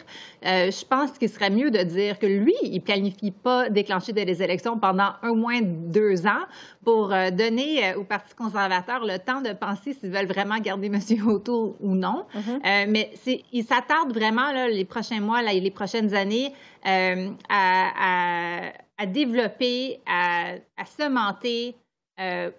Euh, 0.46 0.70
je 0.70 0.86
pense 0.86 1.18
qu'il 1.18 1.30
serait 1.30 1.50
mieux 1.50 1.72
de 1.72 1.80
dire 1.80 2.20
que 2.20 2.26
lui, 2.26 2.56
il 2.62 2.82
planifie 2.82 3.32
pas 3.32 3.70
déclencher 3.70 4.12
des 4.12 4.44
élections 4.44 4.78
pendant 4.78 5.14
au 5.24 5.36
moins 5.36 5.62
deux 5.62 6.28
ans 6.28 6.44
pour 6.84 7.14
euh, 7.14 7.32
donner 7.32 7.86
euh, 7.86 8.00
au 8.00 8.04
Parti 8.04 8.36
conservateur 8.36 9.06
le 9.06 9.18
temps 9.18 9.42
de 9.42 9.54
penser 9.54 9.94
s'ils 9.94 10.10
veulent 10.10 10.28
vraiment 10.28 10.58
garder 10.60 10.88
M. 10.94 11.28
Autour 11.28 11.76
ou 11.80 11.96
non. 11.96 12.26
Mm-hmm. 12.36 12.56
euh, 12.66 12.86
mais 12.90 13.12
il 13.54 13.64
s'attarde 13.64 14.14
vraiment 14.14 14.52
là, 14.52 14.68
les 14.68 14.86
prochains 14.86 15.22
mois, 15.22 15.42
là, 15.42 15.54
les 15.54 15.72
prochaines 15.72 16.14
années 16.14 16.54
euh, 16.86 17.30
à, 17.50 18.68
à 18.68 18.72
à 18.98 19.06
développer, 19.06 20.02
à, 20.06 20.56
à 20.76 20.86
cementer 20.86 21.76
euh, 22.20 22.52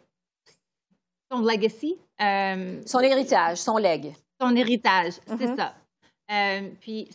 son 1.31 1.41
legacy. 1.41 1.99
Euh, 2.21 2.81
son 2.87 3.01
héritage, 3.01 3.59
son 3.59 3.77
leg. 3.77 4.15
Son 4.41 4.55
héritage, 4.55 5.15
c'est 5.27 5.35
mm 5.35 5.55
-hmm. 5.55 5.57
ça. 5.57 5.75
Euh, 6.31 6.71
puis, 6.81 7.09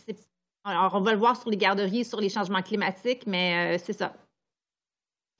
alors, 0.64 0.94
on 0.94 1.00
va 1.00 1.12
le 1.12 1.18
voir 1.18 1.36
sur 1.36 1.50
les 1.50 1.56
garderies, 1.56 2.04
sur 2.04 2.20
les 2.20 2.28
changements 2.28 2.62
climatiques, 2.62 3.26
mais 3.26 3.78
c'est 3.78 3.92
ça. 3.92 4.14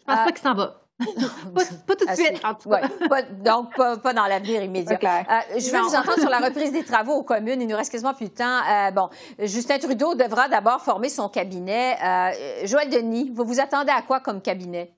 Je 0.00 0.04
pense 0.04 0.24
pas 0.24 0.32
qu'il 0.32 0.42
s'en 0.42 0.54
va. 0.54 0.83
Pas, 0.98 1.62
pas, 1.86 1.96
tout 1.96 2.06
de 2.06 2.14
suite, 2.14 2.44
en 2.44 2.54
tout 2.54 2.68
cas. 2.70 2.82
Ouais, 2.82 3.08
pas, 3.08 3.22
donc, 3.22 3.74
pas, 3.76 3.96
pas 3.96 4.12
dans 4.12 4.26
l'avenir 4.26 4.62
immédiat. 4.62 4.98
Euh, 5.02 5.58
je 5.58 5.70
veux 5.70 5.80
vous 5.80 5.94
entendre 5.94 6.20
sur 6.20 6.30
la 6.30 6.38
reprise 6.38 6.72
des 6.72 6.84
travaux 6.84 7.14
aux 7.14 7.22
communes. 7.24 7.60
Il 7.60 7.68
nous 7.68 7.76
reste 7.76 7.90
quasiment 7.90 8.14
plus 8.14 8.28
de 8.28 8.34
temps. 8.34 8.60
Euh, 8.70 8.90
bon, 8.92 9.08
Justin 9.40 9.78
Trudeau 9.78 10.14
devra 10.14 10.48
d'abord 10.48 10.80
former 10.82 11.08
son 11.08 11.28
cabinet. 11.28 11.96
Euh, 12.04 12.66
Joël 12.66 12.88
Denis, 12.90 13.32
vous 13.34 13.44
vous 13.44 13.60
attendez 13.60 13.90
à 13.90 14.02
quoi 14.02 14.20
comme 14.20 14.40
cabinet? 14.40 14.92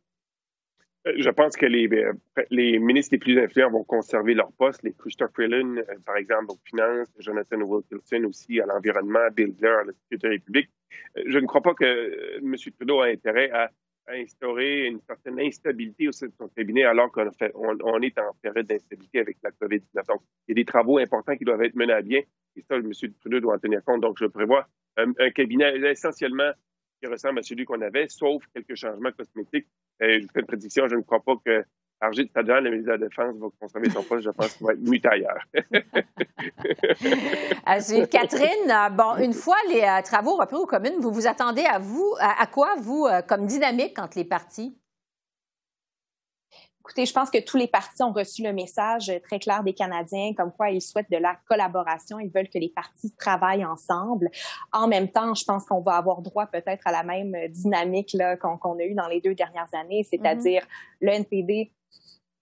Je 1.16 1.30
pense 1.30 1.56
que 1.56 1.66
les, 1.66 1.88
les 2.50 2.78
ministres 2.80 3.10
les 3.12 3.18
plus 3.18 3.40
influents 3.40 3.70
vont 3.70 3.84
conserver 3.84 4.34
leur 4.34 4.50
poste. 4.52 4.82
Les 4.82 4.92
Christophe 4.92 5.30
Freeland, 5.34 5.76
par 6.04 6.16
exemple, 6.16 6.46
aux 6.48 6.58
finances, 6.64 7.08
Jonathan 7.20 7.60
Wilkinson 7.60 8.24
aussi 8.28 8.60
à 8.60 8.66
l'environnement, 8.66 9.20
Bill 9.32 9.52
Blair 9.52 9.78
à 9.78 9.84
la 9.84 9.92
sécurité 10.10 10.44
publique. 10.44 10.70
Je 11.24 11.38
ne 11.38 11.46
crois 11.46 11.62
pas 11.62 11.74
que 11.74 12.38
M. 12.38 12.56
Trudeau 12.76 13.00
a 13.00 13.06
intérêt 13.06 13.50
à 13.52 13.70
à 14.06 14.12
instaurer 14.12 14.86
une 14.86 15.00
certaine 15.00 15.40
instabilité 15.40 16.08
au 16.08 16.12
sein 16.12 16.26
de 16.26 16.32
son 16.38 16.48
cabinet 16.48 16.84
alors 16.84 17.10
qu'on 17.10 17.28
est 18.02 18.18
en 18.18 18.32
période 18.40 18.66
d'instabilité 18.66 19.20
avec 19.20 19.38
la 19.42 19.50
COVID-19. 19.50 20.06
Donc, 20.06 20.22
il 20.46 20.50
y 20.50 20.52
a 20.52 20.54
des 20.54 20.64
travaux 20.64 20.98
importants 20.98 21.36
qui 21.36 21.44
doivent 21.44 21.62
être 21.62 21.74
menés 21.74 21.92
à 21.92 22.02
bien 22.02 22.20
et 22.56 22.62
ça, 22.62 22.76
M. 22.76 22.90
Trudeau 23.20 23.40
doit 23.40 23.54
en 23.54 23.58
tenir 23.58 23.84
compte. 23.84 24.00
Donc, 24.00 24.16
je 24.18 24.26
prévois 24.26 24.66
un, 24.96 25.12
un 25.18 25.30
cabinet 25.30 25.76
essentiellement 25.90 26.52
qui 27.00 27.06
ressemble 27.08 27.40
à 27.40 27.42
celui 27.42 27.64
qu'on 27.64 27.80
avait, 27.82 28.08
sauf 28.08 28.42
quelques 28.54 28.76
changements 28.76 29.12
cosmétiques. 29.12 29.66
Et 30.00 30.20
je 30.20 30.26
fais 30.32 30.40
une 30.40 30.46
prédiction, 30.46 30.88
je 30.88 30.96
ne 30.96 31.02
crois 31.02 31.22
pas 31.22 31.36
que 31.44 31.64
Argit 32.00 32.28
Tadjan, 32.28 32.60
le 32.60 32.70
ministre 32.70 32.92
de 32.92 32.98
la 32.98 33.08
Défense, 33.08 33.34
va 33.36 33.46
conserver 33.58 33.90
son 33.90 34.02
poste. 34.02 34.24
Je 34.24 34.30
pense 34.30 34.54
qu'il 34.54 34.66
va 34.66 34.74
être 34.74 34.80
muté 34.80 35.08
ailleurs. 35.08 35.42
Catherine, 38.10 38.92
bon, 38.92 39.16
une 39.16 39.32
fois 39.32 39.56
les 39.70 39.80
euh, 39.80 40.02
travaux 40.02 40.36
repris 40.36 40.56
aux 40.56 40.66
communes, 40.66 41.00
vous 41.00 41.10
vous 41.10 41.26
attendez 41.26 41.64
à 41.64 41.78
vous, 41.78 42.14
à, 42.20 42.42
à 42.42 42.46
quoi, 42.46 42.74
vous, 42.78 43.06
euh, 43.06 43.22
comme 43.22 43.46
dynamique 43.46 43.98
entre 43.98 44.18
les 44.18 44.24
partis? 44.24 44.78
Écoutez, 46.80 47.04
je 47.04 47.12
pense 47.12 47.30
que 47.30 47.42
tous 47.42 47.56
les 47.56 47.66
partis 47.66 48.04
ont 48.04 48.12
reçu 48.12 48.44
le 48.44 48.52
message 48.52 49.10
très 49.24 49.40
clair 49.40 49.64
des 49.64 49.74
Canadiens, 49.74 50.34
comme 50.36 50.52
quoi 50.52 50.70
ils 50.70 50.80
souhaitent 50.80 51.10
de 51.10 51.16
la 51.16 51.36
collaboration, 51.48 52.20
ils 52.20 52.30
veulent 52.30 52.48
que 52.48 52.58
les 52.58 52.68
partis 52.68 53.12
travaillent 53.16 53.64
ensemble. 53.64 54.30
En 54.72 54.86
même 54.86 55.10
temps, 55.10 55.34
je 55.34 55.44
pense 55.44 55.64
qu'on 55.64 55.80
va 55.80 55.96
avoir 55.96 56.22
droit 56.22 56.46
peut-être 56.46 56.86
à 56.86 56.92
la 56.92 57.02
même 57.02 57.34
dynamique 57.48 58.12
là, 58.12 58.36
qu'on, 58.36 58.78
a 58.78 58.84
eue 58.84 58.94
dans 58.94 59.08
les 59.08 59.20
deux 59.20 59.34
dernières 59.34 59.74
années, 59.74 60.04
c'est-à-dire 60.04 60.62
mm-hmm. 60.62 60.96
le 61.00 61.08
NPD 61.08 61.72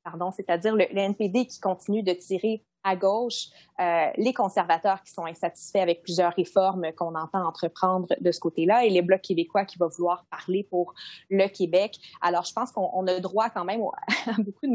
pardon, 0.04 0.30
c'est-à-dire 0.30 0.76
le, 0.76 0.84
NPD 0.96 1.46
qui 1.46 1.60
continue 1.60 2.02
de 2.02 2.12
tirer 2.12 2.62
à 2.84 2.96
gauche, 2.96 3.46
euh, 3.80 4.10
les 4.18 4.34
conservateurs 4.34 5.02
qui 5.02 5.10
sont 5.10 5.24
insatisfaits 5.24 5.78
avec 5.78 6.02
plusieurs 6.02 6.34
réformes 6.34 6.92
qu'on 6.92 7.14
entend 7.14 7.46
entreprendre 7.46 8.08
de 8.20 8.30
ce 8.30 8.38
côté-là 8.38 8.84
et 8.84 8.90
les 8.90 9.00
blocs 9.00 9.22
québécois 9.22 9.64
qui 9.64 9.78
vont 9.78 9.88
vouloir 9.88 10.26
parler 10.30 10.64
pour 10.64 10.94
le 11.30 11.48
Québec. 11.48 11.96
Alors, 12.20 12.44
je 12.44 12.52
pense 12.52 12.70
qu'on 12.72 13.06
a 13.06 13.20
droit 13.20 13.48
quand 13.48 13.64
même 13.64 13.80
à 14.26 14.34
beaucoup 14.38 14.66
de 14.66 14.72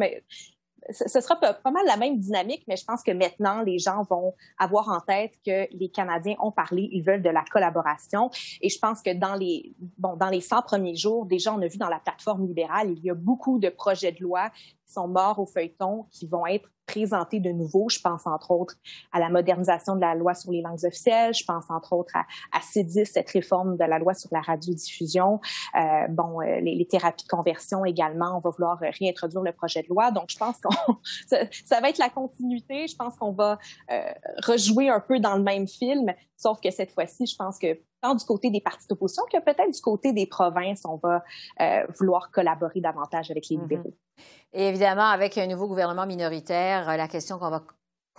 ce 0.89 1.21
sera 1.21 1.35
pas, 1.35 1.59
mal 1.71 1.85
la 1.85 1.97
même 1.97 2.17
dynamique, 2.17 2.63
mais 2.67 2.77
je 2.77 2.85
pense 2.85 3.03
que 3.03 3.11
maintenant, 3.11 3.61
les 3.61 3.79
gens 3.79 4.03
vont 4.09 4.33
avoir 4.57 4.89
en 4.89 4.99
tête 4.99 5.33
que 5.45 5.67
les 5.75 5.89
Canadiens 5.89 6.35
ont 6.39 6.51
parlé, 6.51 6.89
ils 6.91 7.03
veulent 7.03 7.21
de 7.21 7.29
la 7.29 7.43
collaboration. 7.51 8.29
Et 8.61 8.69
je 8.69 8.79
pense 8.79 9.01
que 9.01 9.13
dans 9.13 9.35
les, 9.35 9.73
bon, 9.97 10.15
dans 10.15 10.29
les 10.29 10.41
100 10.41 10.61
premiers 10.63 10.95
jours, 10.95 11.25
déjà, 11.25 11.53
on 11.53 11.61
a 11.61 11.67
vu 11.67 11.77
dans 11.77 11.89
la 11.89 11.99
plateforme 11.99 12.45
libérale, 12.45 12.91
il 12.91 13.03
y 13.03 13.09
a 13.09 13.15
beaucoup 13.15 13.59
de 13.59 13.69
projets 13.69 14.11
de 14.11 14.21
loi 14.21 14.49
sont 14.89 15.07
morts 15.07 15.39
au 15.39 15.45
feuilleton, 15.45 16.05
qui 16.11 16.27
vont 16.27 16.45
être 16.45 16.69
présentés 16.89 17.39
de 17.39 17.51
nouveau. 17.51 17.87
Je 17.89 17.99
pense 17.99 18.25
entre 18.25 18.51
autres 18.51 18.75
à 19.11 19.19
la 19.19 19.29
modernisation 19.29 19.95
de 19.95 20.01
la 20.01 20.15
loi 20.15 20.33
sur 20.33 20.51
les 20.51 20.61
langues 20.61 20.83
officielles. 20.83 21.33
Je 21.33 21.43
pense 21.45 21.65
entre 21.69 21.93
autres 21.93 22.15
à, 22.15 22.25
à 22.51 22.59
C10, 22.61 23.05
cette 23.05 23.29
réforme 23.29 23.77
de 23.77 23.83
la 23.83 23.99
loi 23.99 24.13
sur 24.13 24.29
la 24.31 24.41
radiodiffusion. 24.41 25.39
Euh, 25.75 26.07
bon, 26.09 26.41
euh, 26.41 26.59
les, 26.61 26.87
thérapies 26.89 27.25
de 27.25 27.29
conversion 27.29 27.85
également, 27.85 28.37
on 28.37 28.39
va 28.39 28.49
vouloir 28.49 28.79
réintroduire 28.79 29.43
le 29.43 29.51
projet 29.51 29.83
de 29.83 29.87
loi. 29.89 30.09
Donc, 30.11 30.25
je 30.29 30.37
pense 30.37 30.57
qu'on 30.61 30.95
ça, 31.27 31.37
ça, 31.65 31.79
va 31.79 31.89
être 31.89 31.99
la 31.99 32.09
continuité. 32.09 32.87
Je 32.87 32.95
pense 32.95 33.15
qu'on 33.15 33.33
va 33.33 33.59
euh, 33.91 34.11
rejouer 34.43 34.89
un 34.89 34.99
peu 34.99 35.19
dans 35.19 35.35
le 35.35 35.43
même 35.43 35.67
film, 35.67 36.11
sauf 36.35 36.59
que 36.59 36.71
cette 36.71 36.91
fois-ci, 36.91 37.27
je 37.27 37.35
pense 37.35 37.59
que 37.59 37.79
tant 38.01 38.15
du 38.15 38.25
côté 38.25 38.49
des 38.49 38.61
partis 38.61 38.87
d'opposition 38.87 39.23
que 39.31 39.39
peut-être 39.39 39.71
du 39.71 39.81
côté 39.81 40.13
des 40.13 40.27
provinces, 40.27 40.83
on 40.85 40.97
va 40.97 41.23
euh, 41.61 41.85
vouloir 41.97 42.31
collaborer 42.31 42.81
davantage 42.81 43.31
avec 43.31 43.49
les 43.49 43.57
libéraux. 43.57 43.93
-hmm. 43.93 44.23
Et 44.53 44.67
évidemment, 44.69 45.09
avec 45.09 45.37
un 45.37 45.47
nouveau 45.47 45.67
gouvernement 45.67 46.05
minoritaire, 46.05 46.97
la 46.97 47.07
question 47.07 47.37
qu'on 47.39 47.49
va 47.49 47.61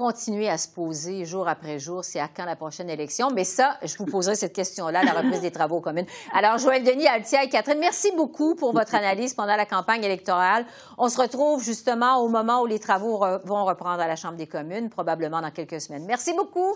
continuer 0.01 0.49
à 0.49 0.57
se 0.57 0.69
poser 0.69 1.27
jour 1.27 1.47
après 1.47 1.79
jour, 1.79 2.05
c'est 2.05 2.21
à 2.21 2.29
quand 2.35 2.47
la 2.47 2.57
prochaine 2.57 2.89
élection. 2.89 3.31
Mais 3.31 3.45
ça, 3.45 3.77
je 3.83 3.95
vous 3.99 4.07
poserai 4.07 4.35
cette 4.35 4.55
question-là, 4.55 5.03
la 5.05 5.13
reprise 5.13 5.43
des 5.43 5.51
travaux 5.51 5.83
communs. 5.83 6.07
Alors, 6.33 6.57
Joël 6.57 6.83
Denis, 6.83 7.07
Altia 7.07 7.45
et 7.45 7.51
Catherine, 7.51 7.79
merci 7.79 8.11
beaucoup 8.17 8.55
pour 8.55 8.73
votre 8.73 8.95
analyse 8.95 9.35
pendant 9.35 9.57
la 9.57 9.67
campagne 9.67 10.03
électorale. 10.03 10.65
On 10.97 11.09
se 11.11 11.21
retrouve 11.21 11.63
justement 11.63 12.13
au 12.23 12.29
moment 12.29 12.63
où 12.63 12.67
les 12.67 12.79
travaux 12.79 13.19
re 13.19 13.41
vont 13.45 13.65
reprendre 13.67 14.01
à 14.01 14.09
la 14.09 14.17
Chambre 14.17 14.37
des 14.37 14.47
communes, 14.47 14.89
probablement 14.89 15.43
dans 15.43 15.51
quelques 15.51 15.81
semaines. 15.83 16.07
Merci 16.07 16.33
beaucoup. 16.35 16.73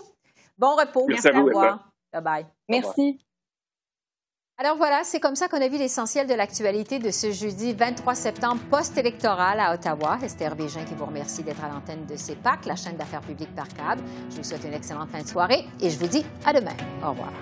Bon 0.59 0.75
repos. 0.75 1.05
Merci, 1.07 1.29
à 1.29 1.31
vous. 1.31 1.39
Au 1.39 1.45
revoir. 1.45 1.94
Bye 2.15 2.23
bye. 2.23 2.45
Merci. 2.69 3.19
Alors 4.57 4.77
voilà, 4.77 5.03
c'est 5.03 5.19
comme 5.19 5.35
ça 5.35 5.49
qu'on 5.49 5.61
a 5.61 5.67
vu 5.67 5.77
l'essentiel 5.77 6.27
de 6.27 6.33
l'actualité 6.33 6.97
de 6.97 7.11
ce 7.11 7.29
jeudi 7.31 7.73
23 7.73 8.15
septembre 8.15 8.61
post-électoral 8.71 9.59
à 9.59 9.73
Ottawa. 9.73 10.17
Esther 10.23 10.55
Bégin 10.55 10.85
qui 10.85 10.93
vous 10.93 11.05
remercie 11.05 11.43
d'être 11.43 11.61
à 11.61 11.67
l'antenne 11.67 12.05
de 12.05 12.15
CEPAC, 12.15 12.65
la 12.65 12.77
chaîne 12.77 12.95
d'affaires 12.95 13.19
publiques 13.19 13.53
par 13.53 13.67
câble. 13.67 14.01
Je 14.29 14.37
vous 14.37 14.43
souhaite 14.43 14.63
une 14.63 14.73
excellente 14.73 15.09
fin 15.09 15.21
de 15.21 15.27
soirée 15.27 15.65
et 15.81 15.89
je 15.89 15.99
vous 15.99 16.07
dis 16.07 16.25
à 16.45 16.53
demain. 16.53 16.75
Au 17.03 17.09
revoir. 17.09 17.33